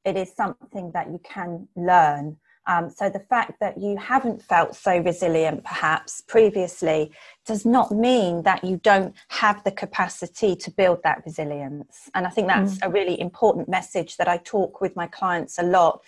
It 0.05 0.17
is 0.17 0.31
something 0.35 0.93
that 0.93 1.11
you 1.11 1.21
can 1.25 1.67
learn, 1.77 2.37
um, 2.67 2.91
so 2.91 3.09
the 3.09 3.21
fact 3.21 3.61
that 3.61 3.79
you 3.79 3.97
haven't 3.97 4.43
felt 4.43 4.75
so 4.75 4.99
resilient 4.99 5.65
perhaps 5.65 6.23
previously 6.23 7.13
does 7.45 7.65
not 7.65 7.93
mean 7.93 8.43
that 8.43 8.65
you 8.65 8.79
don't 8.79 9.15
have 9.29 9.63
the 9.63 9.71
capacity 9.71 10.57
to 10.57 10.71
build 10.73 11.03
that 11.05 11.23
resilience. 11.25 12.11
And 12.15 12.27
I 12.27 12.31
think 12.31 12.49
that's 12.49 12.79
mm. 12.79 12.87
a 12.87 12.91
really 12.91 13.21
important 13.21 13.69
message 13.69 14.17
that 14.17 14.27
I 14.27 14.39
talk 14.39 14.81
with 14.81 14.97
my 14.97 15.07
clients 15.07 15.59
a 15.59 15.63
lot 15.63 16.03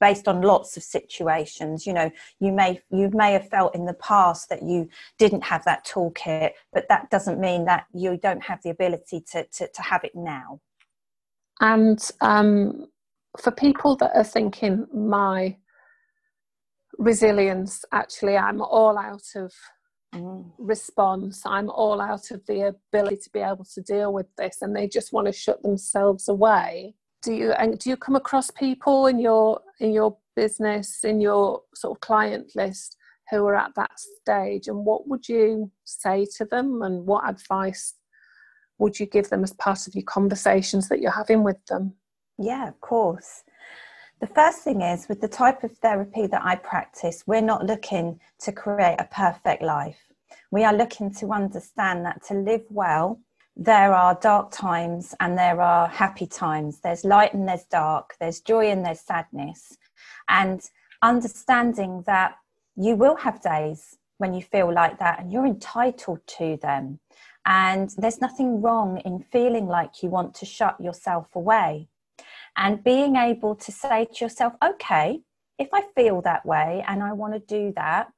based 0.00 0.26
on 0.26 0.40
lots 0.40 0.74
of 0.78 0.82
situations 0.82 1.86
you 1.86 1.92
know 1.92 2.10
you 2.40 2.50
may 2.50 2.80
you 2.90 3.10
may 3.12 3.34
have 3.34 3.46
felt 3.50 3.74
in 3.74 3.84
the 3.84 3.92
past 3.92 4.48
that 4.48 4.62
you 4.62 4.88
didn't 5.18 5.42
have 5.42 5.62
that 5.66 5.84
toolkit 5.84 6.52
but 6.72 6.88
that 6.88 7.10
doesn't 7.10 7.38
mean 7.38 7.66
that 7.66 7.84
you 7.92 8.16
don't 8.16 8.42
have 8.42 8.58
the 8.62 8.70
ability 8.70 9.20
to 9.20 9.44
to, 9.48 9.68
to 9.68 9.82
have 9.82 10.02
it 10.02 10.12
now 10.14 10.58
and 11.60 12.10
um, 12.22 12.86
for 13.38 13.50
people 13.50 13.94
that 13.96 14.10
are 14.14 14.24
thinking 14.24 14.86
my 14.94 15.54
resilience 17.02 17.84
actually 17.92 18.36
i'm 18.36 18.60
all 18.60 18.96
out 18.98 19.28
of 19.34 19.52
mm. 20.14 20.44
response. 20.58 21.42
I'm 21.44 21.70
all 21.70 22.00
out 22.00 22.30
of 22.30 22.44
the 22.46 22.74
ability 22.92 23.16
to 23.16 23.30
be 23.30 23.40
able 23.40 23.66
to 23.74 23.82
deal 23.82 24.12
with 24.12 24.26
this 24.36 24.58
and 24.62 24.74
they 24.74 24.88
just 24.88 25.12
want 25.12 25.26
to 25.26 25.32
shut 25.32 25.62
themselves 25.62 26.28
away. 26.28 26.94
Do 27.22 27.32
you 27.32 27.52
and 27.52 27.78
do 27.78 27.90
you 27.90 27.96
come 27.96 28.16
across 28.16 28.50
people 28.50 29.06
in 29.06 29.18
your 29.20 29.60
in 29.80 29.92
your 29.92 30.16
business 30.34 31.04
in 31.04 31.20
your 31.20 31.62
sort 31.74 31.96
of 31.96 32.00
client 32.00 32.50
list 32.56 32.96
who 33.30 33.46
are 33.46 33.56
at 33.56 33.74
that 33.76 33.92
stage? 33.96 34.68
And 34.68 34.84
what 34.84 35.08
would 35.08 35.28
you 35.28 35.70
say 35.84 36.26
to 36.36 36.44
them 36.44 36.82
and 36.82 37.06
what 37.06 37.28
advice 37.28 37.94
would 38.78 38.98
you 38.98 39.06
give 39.06 39.28
them 39.28 39.44
as 39.44 39.52
part 39.52 39.86
of 39.86 39.94
your 39.94 40.04
conversations 40.04 40.88
that 40.88 41.00
you're 41.00 41.12
having 41.12 41.44
with 41.44 41.64
them? 41.66 41.94
Yeah 42.38 42.68
of 42.68 42.80
course 42.80 43.44
the 44.22 44.28
first 44.28 44.60
thing 44.60 44.82
is 44.82 45.08
with 45.08 45.20
the 45.20 45.26
type 45.26 45.64
of 45.64 45.76
therapy 45.78 46.28
that 46.28 46.44
I 46.44 46.54
practice, 46.54 47.24
we're 47.26 47.40
not 47.40 47.66
looking 47.66 48.20
to 48.42 48.52
create 48.52 48.94
a 49.00 49.08
perfect 49.10 49.62
life. 49.62 49.98
We 50.52 50.62
are 50.62 50.72
looking 50.72 51.12
to 51.14 51.32
understand 51.32 52.06
that 52.06 52.22
to 52.28 52.34
live 52.34 52.62
well, 52.70 53.18
there 53.56 53.92
are 53.92 54.16
dark 54.22 54.52
times 54.52 55.12
and 55.18 55.36
there 55.36 55.60
are 55.60 55.88
happy 55.88 56.28
times. 56.28 56.78
There's 56.78 57.04
light 57.04 57.34
and 57.34 57.48
there's 57.48 57.64
dark, 57.64 58.14
there's 58.20 58.40
joy 58.40 58.70
and 58.70 58.86
there's 58.86 59.00
sadness. 59.00 59.76
And 60.28 60.60
understanding 61.02 62.04
that 62.06 62.36
you 62.76 62.94
will 62.94 63.16
have 63.16 63.42
days 63.42 63.98
when 64.18 64.34
you 64.34 64.42
feel 64.42 64.72
like 64.72 65.00
that 65.00 65.18
and 65.18 65.32
you're 65.32 65.46
entitled 65.46 66.20
to 66.38 66.58
them. 66.62 67.00
And 67.44 67.90
there's 67.98 68.20
nothing 68.20 68.62
wrong 68.62 68.98
in 68.98 69.24
feeling 69.32 69.66
like 69.66 70.00
you 70.00 70.10
want 70.10 70.36
to 70.36 70.46
shut 70.46 70.80
yourself 70.80 71.34
away. 71.34 71.88
And 72.56 72.84
being 72.84 73.16
able 73.16 73.54
to 73.56 73.72
say 73.72 74.06
to 74.06 74.24
yourself, 74.24 74.54
okay, 74.62 75.20
if 75.58 75.68
I 75.72 75.82
feel 75.94 76.20
that 76.22 76.44
way 76.44 76.84
and 76.86 77.02
I 77.02 77.12
want 77.12 77.34
to 77.34 77.40
do 77.40 77.72
that, 77.76 78.08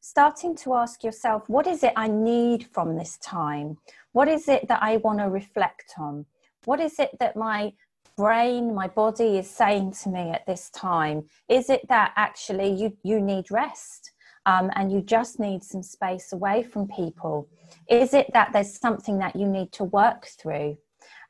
starting 0.00 0.56
to 0.56 0.74
ask 0.74 1.04
yourself, 1.04 1.48
what 1.48 1.66
is 1.66 1.82
it 1.82 1.92
I 1.96 2.08
need 2.08 2.66
from 2.72 2.96
this 2.96 3.18
time? 3.18 3.76
What 4.12 4.28
is 4.28 4.48
it 4.48 4.68
that 4.68 4.82
I 4.82 4.98
want 4.98 5.18
to 5.18 5.28
reflect 5.28 5.94
on? 5.98 6.26
What 6.64 6.80
is 6.80 6.98
it 6.98 7.10
that 7.20 7.36
my 7.36 7.72
brain, 8.16 8.74
my 8.74 8.88
body 8.88 9.38
is 9.38 9.48
saying 9.48 9.92
to 10.02 10.08
me 10.08 10.30
at 10.30 10.46
this 10.46 10.70
time? 10.70 11.24
Is 11.48 11.70
it 11.70 11.86
that 11.88 12.12
actually 12.16 12.70
you, 12.70 12.96
you 13.02 13.20
need 13.20 13.50
rest 13.50 14.12
um, 14.46 14.70
and 14.74 14.90
you 14.92 15.00
just 15.00 15.38
need 15.38 15.62
some 15.62 15.82
space 15.82 16.32
away 16.32 16.62
from 16.62 16.88
people? 16.88 17.48
Is 17.88 18.14
it 18.14 18.30
that 18.32 18.52
there's 18.52 18.78
something 18.78 19.18
that 19.18 19.36
you 19.36 19.46
need 19.46 19.72
to 19.72 19.84
work 19.84 20.26
through? 20.40 20.76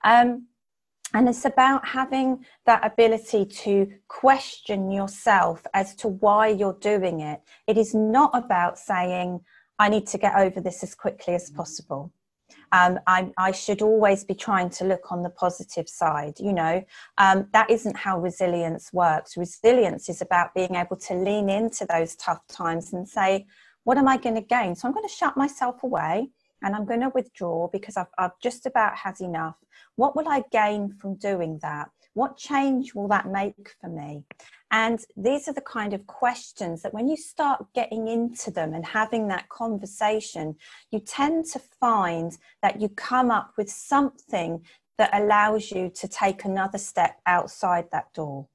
Um, 0.05 0.47
and 1.15 1.29
it's 1.29 1.45
about 1.45 1.87
having 1.87 2.45
that 2.67 2.85
ability 2.85 3.45
to 3.45 3.93
question 4.09 4.91
yourself 4.91 5.67
as 5.75 5.95
to 5.97 6.09
why 6.09 6.49
you're 6.49 6.79
doing 6.81 7.21
it. 7.21 7.41
It 7.67 7.77
is 7.77 7.95
not 7.95 8.31
about 8.35 8.79
saying, 8.79 9.41
I 9.79 9.89
need 9.89 10.07
to 10.09 10.19
get 10.19 10.37
over 10.37 10.61
this 10.61 10.83
as 10.83 10.95
quickly 10.95 11.35
as 11.35 11.51
possible. 11.51 12.13
Um, 12.73 13.01
I, 13.07 13.33
I, 13.37 13.51
should 13.51 13.83
always 13.83 14.23
be 14.23 14.35
trying 14.35 14.71
to 14.71 14.85
look 14.85 15.11
on 15.11 15.25
the 15.25 15.31
positive 15.31 15.89
side. 15.89 16.35
You 16.39 16.53
know, 16.53 16.85
um, 17.19 17.49
that 17.53 17.69
isn't 17.69 17.97
how 17.97 18.21
resilience 18.21 18.93
works. 18.93 19.37
Resilience 19.37 20.09
is 20.09 20.23
about 20.23 20.55
being 20.55 20.77
able 20.77 20.97
to 20.97 21.15
lean 21.15 21.51
into 21.51 21.85
those 21.87 22.15
tough 22.15 22.47
times 22.47 22.93
and 22.93 23.09
say, 23.09 23.47
what 23.83 23.99
am 23.99 24.07
I 24.07 24.19
going 24.19 24.37
to 24.37 24.41
gain? 24.41 24.77
So 24.77 24.87
I'm 24.87 24.95
going 24.95 25.09
to 25.09 25.13
shut 25.13 25.37
myself 25.37 25.83
away 25.83 26.31
and 26.63 26.75
I'm 26.75 26.85
going 26.85 27.01
to 27.01 27.13
withdraw 27.15 27.69
because 27.69 27.97
I've, 27.97 28.13
I've 28.19 28.39
just 28.43 28.67
about 28.67 28.97
had 28.97 29.21
enough. 29.21 29.57
What 29.97 30.17
will 30.17 30.29
I 30.29 30.43
gain 30.51 30.93
from 30.93 31.17
doing 31.17 31.59
that? 31.63 31.91
What 32.15 32.37
change 32.37 32.95
will 32.95 33.09
that 33.09 33.29
make 33.29 33.75
for 33.81 33.89
me? 33.89 34.25
And 34.73 35.01
these 35.17 35.49
are 35.49 35.53
the 35.53 35.61
kind 35.61 35.93
of 35.95 36.07
questions 36.07 36.83
that 36.83 36.95
when 36.95 37.09
you 37.09 37.17
start 37.17 37.67
getting 37.75 38.09
into 38.09 38.51
them 38.51 38.73
and 38.75 38.85
having 38.85 39.29
that 39.29 39.49
conversation, 39.49 40.57
you 40.91 41.01
tend 41.01 41.47
to 41.47 41.61
find 41.81 42.37
that 42.63 42.81
you 42.81 42.89
come 42.89 43.31
up 43.31 43.53
with 43.57 43.71
something 43.71 44.65
that 44.99 45.11
allows 45.15 45.71
you 45.71 45.91
to 45.95 46.07
take 46.07 46.45
another 46.45 46.79
step 46.79 47.21
outside 47.27 47.87
that 47.91 48.13
door. 48.13 48.47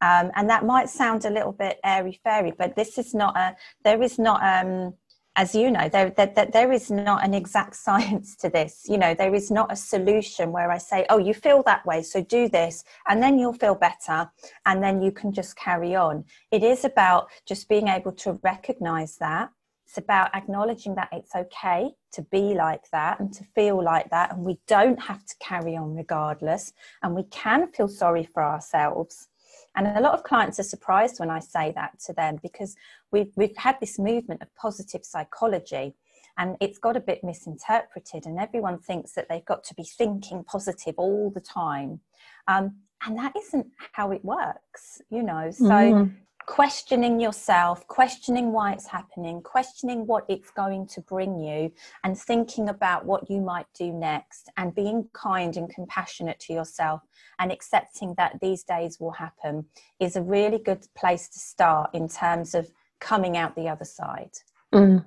Um, 0.00 0.32
and 0.34 0.50
that 0.50 0.64
might 0.64 0.88
sound 0.88 1.24
a 1.24 1.30
little 1.30 1.52
bit 1.52 1.78
airy 1.84 2.20
fairy, 2.24 2.52
but 2.58 2.74
this 2.74 2.98
is 2.98 3.14
not 3.14 3.36
a, 3.36 3.54
there 3.84 4.02
is 4.02 4.18
not, 4.18 4.42
um, 4.42 4.94
as 5.36 5.54
you 5.54 5.70
know, 5.70 5.88
there, 5.88 6.10
there, 6.10 6.48
there 6.52 6.72
is 6.72 6.90
not 6.90 7.24
an 7.24 7.34
exact 7.34 7.76
science 7.86 8.36
to 8.36 8.48
this. 8.48 8.86
You 8.88 8.98
know, 8.98 9.14
there 9.14 9.34
is 9.34 9.50
not 9.50 9.72
a 9.72 9.76
solution 9.76 10.52
where 10.52 10.70
I 10.70 10.78
say, 10.78 11.06
oh, 11.08 11.18
you 11.18 11.34
feel 11.34 11.62
that 11.64 11.84
way, 11.86 12.02
so 12.02 12.22
do 12.22 12.48
this, 12.48 12.84
and 13.08 13.22
then 13.22 13.38
you'll 13.38 13.54
feel 13.54 13.74
better, 13.74 14.30
and 14.66 14.82
then 14.82 15.00
you 15.02 15.12
can 15.12 15.32
just 15.32 15.56
carry 15.56 15.94
on. 15.94 16.24
It 16.50 16.62
is 16.62 16.84
about 16.84 17.28
just 17.46 17.68
being 17.68 17.88
able 17.88 18.12
to 18.12 18.38
recognize 18.42 19.16
that. 19.18 19.50
It's 19.86 19.98
about 19.98 20.34
acknowledging 20.34 20.94
that 20.94 21.10
it's 21.12 21.34
okay 21.34 21.90
to 22.12 22.22
be 22.22 22.54
like 22.54 22.88
that 22.92 23.20
and 23.20 23.32
to 23.34 23.44
feel 23.54 23.82
like 23.82 24.10
that, 24.10 24.32
and 24.32 24.44
we 24.44 24.58
don't 24.66 25.00
have 25.00 25.24
to 25.26 25.34
carry 25.40 25.76
on 25.76 25.94
regardless, 25.94 26.72
and 27.02 27.14
we 27.14 27.24
can 27.24 27.68
feel 27.72 27.88
sorry 27.88 28.24
for 28.24 28.42
ourselves 28.42 29.28
and 29.74 29.86
a 29.86 30.00
lot 30.00 30.14
of 30.14 30.22
clients 30.22 30.58
are 30.60 30.64
surprised 30.64 31.18
when 31.18 31.30
I 31.30 31.40
say 31.40 31.72
that 31.74 31.98
to 32.06 32.12
them 32.12 32.38
because 32.42 32.76
we've, 33.12 33.32
we've 33.36 33.56
had 33.56 33.76
this 33.80 33.98
movement 33.98 34.42
of 34.42 34.54
positive 34.56 35.04
psychology 35.04 35.94
and 36.38 36.56
it's 36.60 36.78
got 36.78 36.96
a 36.96 37.00
bit 37.00 37.22
misinterpreted 37.22 38.26
and 38.26 38.38
everyone 38.38 38.78
thinks 38.78 39.12
that 39.12 39.28
they've 39.28 39.44
got 39.44 39.62
to 39.64 39.74
be 39.74 39.84
thinking 39.84 40.42
positive 40.44 40.94
all 40.96 41.30
the 41.30 41.40
time. 41.40 42.00
Um, 42.48 42.76
and 43.04 43.18
that 43.18 43.34
isn't 43.36 43.66
how 43.92 44.12
it 44.12 44.24
works 44.24 45.02
you 45.10 45.22
know? 45.22 45.50
So 45.50 45.64
mm 45.64 46.12
questioning 46.46 47.20
yourself, 47.20 47.86
questioning 47.86 48.52
why 48.52 48.72
it's 48.72 48.86
happening, 48.86 49.40
questioning 49.42 50.06
what 50.06 50.24
it's 50.28 50.50
going 50.50 50.86
to 50.86 51.00
bring 51.00 51.38
you, 51.38 51.72
and 52.04 52.18
thinking 52.18 52.68
about 52.68 53.04
what 53.04 53.30
you 53.30 53.40
might 53.40 53.66
do 53.74 53.92
next, 53.92 54.50
and 54.56 54.74
being 54.74 55.08
kind 55.12 55.56
and 55.56 55.72
compassionate 55.72 56.38
to 56.40 56.52
yourself, 56.52 57.00
and 57.38 57.52
accepting 57.52 58.14
that 58.16 58.38
these 58.40 58.62
days 58.64 58.98
will 59.00 59.12
happen 59.12 59.64
is 60.00 60.16
a 60.16 60.22
really 60.22 60.58
good 60.58 60.86
place 60.96 61.28
to 61.28 61.38
start 61.38 61.90
in 61.94 62.08
terms 62.08 62.54
of 62.54 62.70
coming 63.02 63.36
out 63.36 63.54
the 63.54 63.68
other 63.68 63.84
side. 63.84 64.30
Mm. 64.72 65.04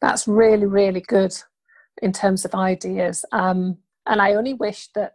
That's 0.00 0.26
really, 0.28 0.66
really 0.66 1.00
good 1.00 1.34
in 2.00 2.12
terms 2.12 2.44
of 2.44 2.54
ideas. 2.54 3.24
Um, 3.32 3.78
and 4.06 4.22
I 4.22 4.34
only 4.34 4.54
wish 4.54 4.88
that 4.94 5.14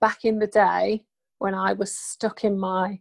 back 0.00 0.24
in 0.24 0.38
the 0.38 0.46
day 0.46 1.04
when 1.38 1.54
I 1.54 1.72
was 1.72 1.96
stuck 1.96 2.44
in 2.44 2.58
my 2.58 3.00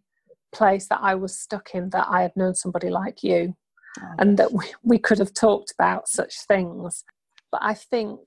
place 0.53 0.87
that 0.87 0.99
I 1.01 1.15
was 1.15 1.37
stuck 1.37 1.73
in 1.73 1.89
that 1.89 2.07
I 2.09 2.21
had 2.21 2.35
known 2.35 2.53
somebody 2.53 2.89
like 2.89 3.23
you 3.23 3.55
oh, 3.99 4.07
and 4.19 4.37
that 4.37 4.53
we, 4.53 4.65
we 4.83 4.99
could 4.99 5.17
have 5.17 5.33
talked 5.33 5.71
about 5.71 6.07
such 6.07 6.45
things. 6.47 7.03
But 7.51 7.61
I 7.63 7.73
think 7.73 8.19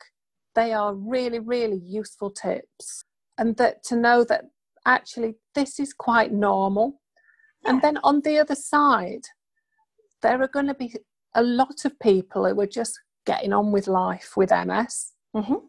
they 0.54 0.72
are 0.72 0.94
really, 0.94 1.38
really 1.38 1.80
useful 1.84 2.30
tips. 2.30 3.04
And 3.38 3.56
that 3.58 3.84
to 3.84 3.96
know 3.96 4.24
that 4.24 4.46
actually 4.86 5.34
this 5.54 5.78
is 5.78 5.92
quite 5.92 6.32
normal. 6.32 7.00
Yeah. 7.62 7.70
And 7.70 7.82
then 7.82 7.98
on 8.02 8.22
the 8.22 8.38
other 8.38 8.54
side, 8.54 9.26
there 10.26 10.42
are 10.42 10.48
going 10.48 10.66
to 10.66 10.74
be 10.74 10.92
a 11.34 11.42
lot 11.42 11.84
of 11.84 11.98
people 12.00 12.44
who 12.44 12.60
are 12.60 12.66
just 12.66 12.98
getting 13.24 13.52
on 13.52 13.70
with 13.70 13.86
life 13.86 14.32
with 14.36 14.50
MS. 14.50 15.12
Mm-hmm 15.34 15.66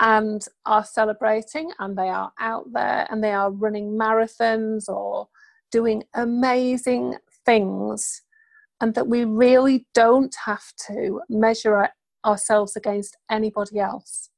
and 0.00 0.46
are 0.66 0.84
celebrating 0.84 1.70
and 1.78 1.96
they 1.96 2.08
are 2.08 2.32
out 2.40 2.66
there 2.72 3.06
and 3.08 3.22
they 3.22 3.30
are 3.30 3.52
running 3.52 3.96
marathons 3.96 4.88
or 4.88 5.28
doing 5.70 6.02
amazing 6.14 7.14
things 7.46 8.22
and 8.80 8.94
that 8.94 9.06
we 9.06 9.24
really 9.24 9.86
don't 9.94 10.34
have 10.44 10.64
to 10.88 11.20
measure 11.28 11.88
ourselves 12.26 12.74
against 12.74 13.16
anybody 13.30 13.78
else. 13.78 14.28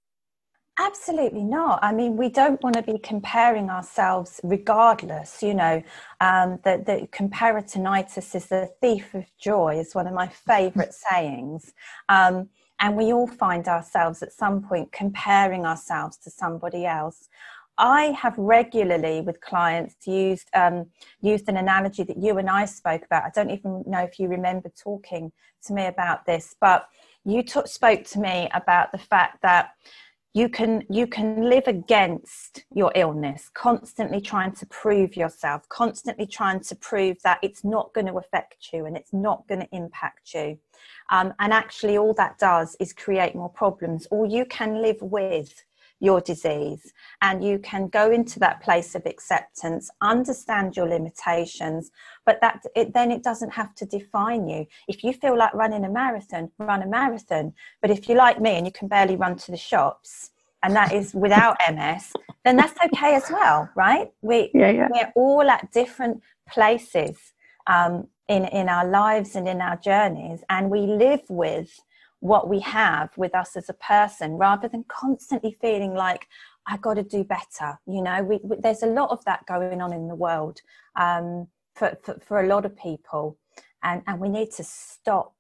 Absolutely 0.79 1.45
not. 1.45 1.79
I 1.83 1.93
mean, 1.93 2.17
we 2.17 2.29
don't 2.29 2.61
want 2.61 2.75
to 2.75 2.83
be 2.83 2.99
comparing 2.99 3.71
ourselves 3.71 4.41
regardless. 4.43 5.41
You 5.41 5.55
know, 5.55 5.83
um, 6.21 6.59
the, 6.65 6.83
the 6.85 7.09
comparisonitis 7.13 8.35
is 8.35 8.47
the 8.47 8.69
thief 8.81 9.15
of 9.15 9.25
joy, 9.39 9.79
is 9.79 9.95
one 9.95 10.09
of 10.09 10.15
my 10.15 10.27
favorite 10.27 10.93
sayings. 11.11 11.73
Um, 12.09 12.49
and 12.81 12.97
we 12.97 13.13
all 13.13 13.29
find 13.29 13.69
ourselves 13.69 14.21
at 14.21 14.33
some 14.33 14.63
point 14.63 14.91
comparing 14.91 15.65
ourselves 15.65 16.17
to 16.19 16.31
somebody 16.31 16.87
else. 16.87 17.29
I 17.79 18.07
have 18.07 18.37
regularly 18.37 19.21
with 19.21 19.41
clients 19.41 20.07
used 20.07 20.49
um, 20.55 20.87
used 21.21 21.49
an 21.49 21.57
analogy 21.57 22.03
that 22.05 22.17
you 22.17 22.39
and 22.39 22.49
I 22.49 22.65
spoke 22.67 23.05
about. 23.05 23.25
I 23.25 23.31
don't 23.35 23.51
even 23.51 23.85
know 23.87 24.01
if 24.01 24.19
you 24.19 24.29
remember 24.29 24.71
talking 24.77 25.33
to 25.67 25.73
me 25.73 25.87
about 25.87 26.27
this, 26.27 26.55
but 26.61 26.89
you 27.25 27.43
t- 27.43 27.61
spoke 27.65 28.05
to 28.05 28.21
me 28.21 28.49
about 28.53 28.93
the 28.93 28.99
fact 28.99 29.43
that 29.43 29.71
you 30.35 30.49
can 30.49 30.83
you 30.91 31.07
can 31.07 31.49
live 31.49 31.67
against 31.69 32.65
your 32.75 32.91
illness 32.97 33.49
constantly 33.55 34.21
trying 34.21 34.53
to 34.53 34.67
prove 34.67 35.17
yourself 35.17 35.67
constantly 35.69 36.27
trying 36.27 36.59
to 36.59 36.75
prove 36.75 37.17
that 37.23 37.39
it's 37.41 37.63
not 37.65 37.95
going 37.95 38.07
to 38.07 38.19
affect 38.19 38.73
you 38.73 38.85
and 38.85 38.97
it's 38.97 39.13
not 39.13 39.47
going 39.49 39.61
to 39.61 39.69
impact 39.73 40.35
you. 40.35 40.59
Um, 41.11 41.33
and 41.39 41.53
actually 41.53 41.97
all 41.97 42.15
that 42.15 42.39
does 42.39 42.77
is 42.81 42.93
create 42.93 43.35
more 43.35 43.49
problems. 43.49 44.07
Or 44.11 44.27
you 44.27 44.45
can 44.45 44.83
live 44.83 45.01
with 45.01 45.65
your 46.01 46.21
disease. 46.21 46.93
And 47.23 47.43
you 47.43 47.59
can 47.59 47.89
go 47.89 48.11
into 48.11 48.39
that 48.41 48.63
place 48.63 48.95
of 48.95 49.07
acceptance 49.07 49.91
understand 50.03 50.77
your 50.77 50.89
limitations 50.89 51.91
but 52.27 52.41
that 52.41 52.63
it, 52.75 52.93
then 52.95 53.11
it 53.11 53.23
doesn't 53.23 53.53
have 53.53 53.75
to 53.77 53.87
define 53.87 54.49
you. 54.49 54.67
If 54.89 55.05
you 55.05 55.13
feel 55.13 55.37
like 55.37 55.55
running 55.55 55.85
a 55.85 55.91
marathon 55.91 56.51
run 56.59 56.83
a 56.83 56.87
marathon. 56.87 57.53
But 57.81 57.91
if 57.91 58.09
you're 58.09 58.19
like 58.19 58.41
me 58.41 58.53
and 58.57 58.67
you 58.67 58.73
can 58.73 58.89
barely 58.89 59.17
run 59.17 59.37
to 59.37 59.51
the 59.51 59.57
shops 59.57 60.31
and 60.63 60.75
that 60.75 60.93
is 60.93 61.15
without 61.15 61.57
ms 61.75 62.13
then 62.45 62.57
that's 62.57 62.79
okay 62.85 63.15
as 63.15 63.31
well 63.31 63.69
right? 63.75 64.11
We, 64.23 64.51
yeah, 64.55 64.71
yeah. 64.71 64.89
we're 64.91 65.13
all 65.15 65.51
at 65.51 65.73
different 65.73 66.23
places 66.49 67.17
um, 67.67 68.09
in 68.29 68.45
in 68.47 68.69
our 68.69 68.87
lives 68.87 69.37
and 69.37 69.49
in 69.49 69.61
our 69.61 69.77
journeys. 69.77 70.41
And 70.49 70.71
we 70.71 70.81
live 70.81 71.23
with 71.29 71.81
what 72.25 72.49
we 72.49 72.59
have 72.59 73.11
with 73.19 73.35
us 73.35 73.55
as 73.55 73.69
a 73.69 73.75
person 73.75 74.33
rather 74.33 74.67
than 74.67 74.83
constantly 74.89 75.55
feeling 75.61 75.93
like 75.93 76.27
I 76.67 76.79
got 76.79 76.95
to 76.95 77.03
do 77.03 77.23
better. 77.23 77.79
You 77.87 78.03
know, 78.03 78.23
we, 78.23 78.41
we, 78.43 78.57
there's 78.59 78.83
a 78.83 78.87
lot 78.87 79.11
of 79.11 79.23
that 79.27 79.45
going 79.45 79.83
on 79.83 79.93
in 79.93 80.09
the 80.09 80.15
world 80.15 80.63
um, 80.97 81.49
for, 81.75 81.99
for, 82.03 82.19
for 82.27 82.41
a 82.41 82.47
lot 82.47 82.65
of 82.65 82.75
people, 82.79 83.37
and 83.83 84.03
and 84.07 84.19
we 84.21 84.31
need 84.31 84.51
to 84.53 84.65
stop 84.65 85.35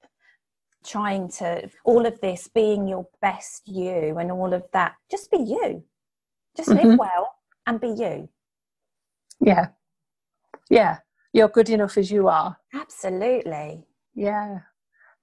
trying 0.85 1.31
to 1.39 1.71
all 1.87 2.05
of 2.05 2.21
this 2.21 2.49
being 2.55 2.87
your 2.87 3.07
best 3.23 3.67
you 3.67 4.19
and 4.19 4.31
all 4.31 4.53
of 4.53 4.65
that. 4.75 4.93
Just 5.11 5.31
be 5.31 5.39
you. 5.39 5.83
Just 6.55 6.69
mm-hmm. 6.69 6.87
live 6.87 6.99
well 6.99 7.35
and 7.67 7.81
be 7.81 7.89
you. 7.89 8.29
Yeah, 9.41 9.69
yeah. 10.69 10.99
You're 11.33 11.49
good 11.49 11.71
enough 11.71 11.97
as 11.97 12.11
you 12.11 12.29
are. 12.29 12.59
Absolutely. 12.75 13.87
Yeah. 14.15 14.59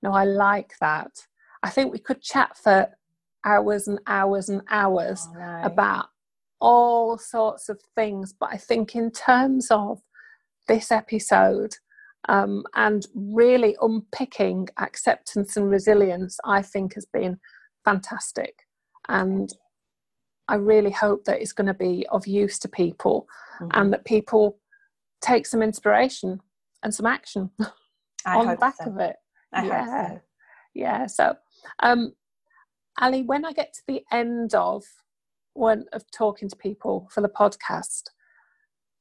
No, 0.01 0.11
I 0.11 0.25
like 0.25 0.73
that. 0.81 1.27
I 1.63 1.69
think 1.69 1.91
we 1.91 1.99
could 1.99 2.21
chat 2.21 2.57
for 2.57 2.89
hours 3.45 3.87
and 3.87 3.99
hours 4.07 4.49
and 4.49 4.61
hours 4.69 5.27
about 5.63 6.07
all 6.59 7.17
sorts 7.17 7.69
of 7.69 7.79
things. 7.95 8.33
But 8.33 8.49
I 8.51 8.57
think, 8.57 8.95
in 8.95 9.11
terms 9.11 9.67
of 9.71 10.01
this 10.67 10.91
episode 10.91 11.75
um, 12.29 12.63
and 12.75 13.05
really 13.15 13.75
unpicking 13.81 14.69
acceptance 14.77 15.57
and 15.57 15.69
resilience, 15.69 16.39
I 16.45 16.61
think 16.61 16.93
has 16.95 17.05
been 17.05 17.39
fantastic. 17.83 18.53
And 19.09 19.49
I 20.47 20.55
really 20.55 20.91
hope 20.91 21.25
that 21.25 21.41
it's 21.41 21.53
going 21.53 21.67
to 21.67 21.73
be 21.73 22.05
of 22.11 22.27
use 22.27 22.59
to 22.59 22.69
people 22.69 23.27
mm-hmm. 23.59 23.69
and 23.73 23.93
that 23.93 24.05
people 24.05 24.59
take 25.21 25.45
some 25.45 25.61
inspiration 25.61 26.39
and 26.83 26.93
some 26.93 27.05
action 27.05 27.49
on 28.25 28.47
the 28.47 28.55
back 28.55 28.75
so. 28.83 28.89
of 28.89 28.97
it. 28.97 29.15
I 29.53 29.65
yeah. 29.65 30.07
So. 30.09 30.21
Yeah. 30.73 31.07
So, 31.07 31.35
um, 31.83 32.13
Ali, 32.99 33.23
when 33.23 33.45
I 33.45 33.53
get 33.53 33.73
to 33.73 33.81
the 33.87 34.03
end 34.11 34.53
of 34.53 34.83
one 35.53 35.85
of 35.93 36.03
talking 36.11 36.49
to 36.49 36.55
people 36.55 37.07
for 37.11 37.21
the 37.21 37.29
podcast, 37.29 38.03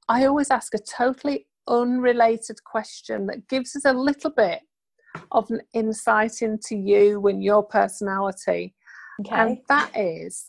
I 0.08 0.26
always 0.26 0.50
ask 0.50 0.74
a 0.74 0.78
totally 0.78 1.46
unrelated 1.68 2.62
question 2.64 3.26
that 3.26 3.48
gives 3.48 3.76
us 3.76 3.84
a 3.84 3.92
little 3.92 4.30
bit 4.30 4.60
of 5.32 5.50
an 5.50 5.60
insight 5.74 6.42
into 6.42 6.76
you 6.76 7.26
and 7.26 7.42
your 7.42 7.62
personality. 7.62 8.74
Okay. 9.20 9.34
And 9.36 9.58
that 9.68 9.90
is 9.96 10.44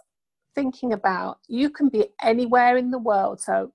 thinking 0.56 0.93
about 0.93 1.38
you 1.47 1.69
can 1.69 1.89
be 1.89 2.08
anywhere 2.21 2.78
in 2.78 2.91
the 2.91 3.00
world. 3.00 3.41
So, 3.41 3.74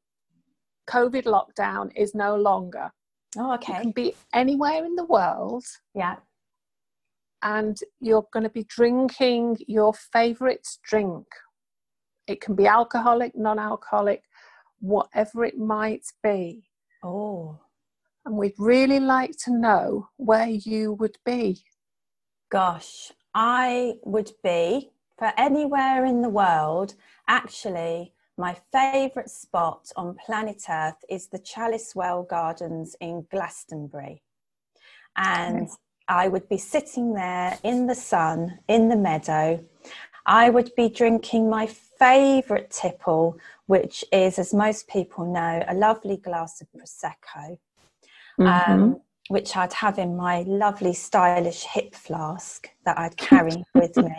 COVID 0.89 1.25
lockdown 1.25 1.91
is 1.97 2.15
no 2.15 2.37
longer. 2.37 2.91
Oh, 3.37 3.55
okay. 3.55 3.75
You 3.75 3.81
can 3.81 3.91
be 3.91 4.15
anywhere 4.33 4.85
in 4.85 4.95
the 4.95 5.05
world. 5.05 5.65
Yeah. 5.95 6.17
And 7.43 7.77
you're 8.01 8.27
going 8.33 8.45
to 8.45 8.51
be 8.51 8.65
drinking 8.65 9.59
your 9.69 9.93
favorite 9.95 10.67
drink. 10.85 11.27
It 12.27 12.41
can 12.41 12.55
be 12.55 12.67
alcoholic, 12.67 13.37
non 13.37 13.59
alcoholic, 13.59 14.23
whatever 14.81 15.45
it 15.45 15.59
might 15.59 16.07
be. 16.23 16.69
Oh. 17.05 17.61
And 18.25 18.37
we'd 18.37 18.55
really 18.59 18.99
like 18.99 19.37
to 19.45 19.57
know 19.57 20.09
where 20.17 20.49
you 20.49 20.95
would 20.95 21.17
be. 21.25 21.63
Gosh, 22.51 23.13
I 23.35 23.95
would 24.05 24.33
be 24.43 24.91
for 25.19 25.33
anywhere 25.37 26.05
in 26.05 26.23
the 26.23 26.29
world. 26.29 26.95
Actually, 27.29 28.13
my 28.37 28.57
favourite 28.73 29.31
spot 29.31 29.91
on 29.97 30.17
planet 30.25 30.63
Earth 30.69 31.03
is 31.09 31.29
the 31.29 31.39
Chalice 31.39 31.95
Well 31.95 32.23
Gardens 32.23 32.97
in 33.01 33.27
Glastonbury. 33.31 34.23
And. 35.17 35.69
I 36.09 36.29
would 36.29 36.49
be 36.49 36.59
sitting 36.59 37.15
there 37.15 37.59
in 37.63 37.87
the 37.87 37.95
sun, 37.95 38.59
in 38.69 38.89
the 38.89 38.97
meadow. 38.97 39.65
I 40.25 40.51
would 40.51 40.75
be 40.77 40.89
drinking 40.89 41.49
my 41.49 41.67
favourite 41.67 42.71
tipple, 42.71 43.39
which 43.67 44.05
is, 44.13 44.39
as 44.39 44.53
most 44.53 44.89
people 44.89 45.33
know, 45.33 45.65
a 45.67 45.75
lovely 45.75 46.17
glass 46.17 46.61
of 46.61 46.69
Prosecco, 46.73 47.59
mm-hmm. 48.39 48.73
um, 48.73 49.01
which 49.29 49.57
I'd 49.57 49.73
have 49.73 49.99
in 49.99 50.17
my 50.17 50.43
lovely, 50.43 50.93
stylish 50.93 51.65
hip 51.65 51.95
flask 51.95 52.69
that 52.85 52.99
I'd 52.99 53.17
carry 53.17 53.65
with 53.75 53.97
me. 53.97 54.17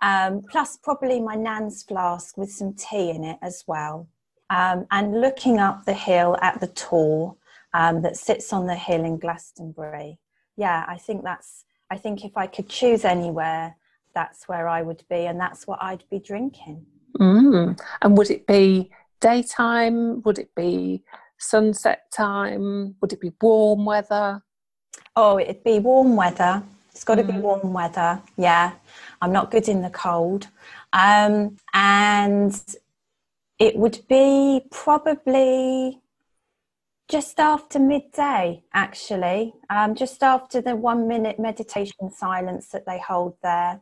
Um, 0.00 0.42
plus, 0.48 0.76
probably 0.76 1.20
my 1.20 1.34
Nan's 1.34 1.82
flask 1.82 2.36
with 2.36 2.50
some 2.50 2.74
tea 2.74 3.10
in 3.10 3.24
it 3.24 3.38
as 3.42 3.64
well. 3.66 4.08
Um, 4.50 4.86
and 4.90 5.20
looking 5.20 5.58
up 5.58 5.84
the 5.84 5.94
hill 5.94 6.36
at 6.40 6.60
the 6.60 6.68
Tor 6.68 7.36
um, 7.74 8.02
that 8.02 8.16
sits 8.16 8.52
on 8.52 8.66
the 8.66 8.76
hill 8.76 9.04
in 9.04 9.18
Glastonbury. 9.18 10.18
Yeah, 10.58 10.84
I 10.88 10.98
think 10.98 11.22
that's, 11.22 11.64
I 11.88 11.96
think 11.96 12.24
if 12.24 12.36
I 12.36 12.48
could 12.48 12.68
choose 12.68 13.04
anywhere, 13.04 13.76
that's 14.12 14.48
where 14.48 14.66
I 14.68 14.82
would 14.82 15.04
be, 15.08 15.26
and 15.26 15.38
that's 15.40 15.68
what 15.68 15.78
I'd 15.80 16.02
be 16.10 16.18
drinking. 16.18 16.84
Mm. 17.18 17.80
And 18.02 18.18
would 18.18 18.30
it 18.30 18.44
be 18.46 18.90
daytime? 19.20 20.20
Would 20.22 20.40
it 20.40 20.52
be 20.56 21.04
sunset 21.38 22.10
time? 22.10 22.96
Would 23.00 23.12
it 23.12 23.20
be 23.20 23.32
warm 23.40 23.84
weather? 23.84 24.42
Oh, 25.14 25.38
it'd 25.38 25.62
be 25.62 25.78
warm 25.78 26.16
weather. 26.16 26.62
It's 26.90 27.04
got 27.04 27.14
to 27.14 27.22
mm. 27.22 27.34
be 27.34 27.38
warm 27.38 27.72
weather. 27.72 28.20
Yeah, 28.36 28.72
I'm 29.22 29.32
not 29.32 29.52
good 29.52 29.68
in 29.68 29.82
the 29.82 29.90
cold. 29.90 30.48
Um, 30.92 31.56
and 31.72 32.60
it 33.60 33.76
would 33.76 34.00
be 34.08 34.62
probably 34.72 36.00
just 37.08 37.40
after 37.40 37.78
midday, 37.78 38.62
actually, 38.74 39.54
um, 39.70 39.94
just 39.94 40.22
after 40.22 40.60
the 40.60 40.76
one 40.76 41.08
minute 41.08 41.38
meditation 41.38 42.10
silence 42.10 42.68
that 42.68 42.84
they 42.86 42.98
hold 42.98 43.36
there. 43.42 43.80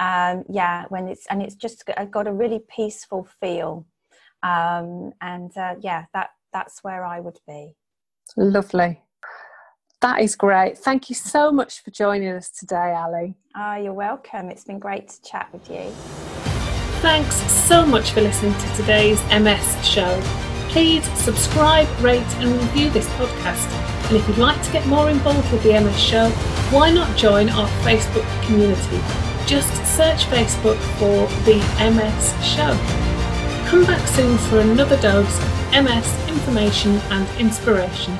Um, 0.00 0.44
yeah 0.48 0.84
when 0.90 1.08
it's 1.08 1.26
and 1.26 1.42
it's 1.42 1.56
just 1.56 1.82
got 2.12 2.28
a 2.28 2.32
really 2.32 2.60
peaceful 2.68 3.26
feel. 3.40 3.84
Um, 4.44 5.12
and 5.20 5.56
uh, 5.56 5.74
yeah 5.80 6.04
that 6.14 6.30
that's 6.52 6.84
where 6.84 7.04
i 7.04 7.18
would 7.18 7.38
be. 7.48 7.74
Lovely. 8.36 9.02
That 10.00 10.20
is 10.20 10.36
great. 10.36 10.78
Thank 10.78 11.08
you 11.08 11.16
so 11.16 11.50
much 11.50 11.82
for 11.82 11.90
joining 11.90 12.28
us 12.28 12.48
today 12.50 12.94
ali. 12.94 13.34
Oh 13.56 13.74
you're 13.74 13.92
welcome. 13.92 14.50
It's 14.50 14.64
been 14.64 14.78
great 14.78 15.08
to 15.08 15.22
chat 15.22 15.48
with 15.52 15.68
you. 15.68 15.90
Thanks 17.00 17.34
so 17.66 17.84
much 17.84 18.12
for 18.12 18.20
listening 18.20 18.54
to 18.54 18.76
today's 18.76 19.20
ms 19.30 19.86
show 19.86 20.47
please 20.68 21.04
subscribe 21.18 21.88
rate 22.00 22.22
and 22.36 22.52
review 22.52 22.90
this 22.90 23.08
podcast 23.10 23.70
and 24.08 24.16
if 24.16 24.28
you'd 24.28 24.38
like 24.38 24.62
to 24.62 24.72
get 24.72 24.86
more 24.86 25.10
involved 25.10 25.50
with 25.52 25.62
the 25.62 25.72
ms 25.72 25.98
show 25.98 26.28
why 26.70 26.90
not 26.90 27.16
join 27.16 27.48
our 27.50 27.68
facebook 27.82 28.46
community 28.46 29.00
just 29.48 29.74
search 29.96 30.24
Facebook 30.26 30.76
for 30.98 31.26
the 31.46 31.56
MS 31.80 32.34
Show. 32.44 32.76
Come 33.70 33.86
back 33.86 34.06
soon 34.06 34.36
for 34.36 34.60
another 34.60 35.00
dose 35.00 35.38
of 35.38 35.84
MS 35.84 36.28
information 36.28 36.96
and 37.10 37.26
inspiration. 37.40 38.16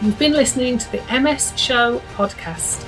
You've 0.00 0.18
been 0.18 0.32
listening 0.32 0.78
to 0.78 0.90
the 0.90 1.20
MS 1.20 1.52
Show 1.56 2.00
podcast. 2.14 2.82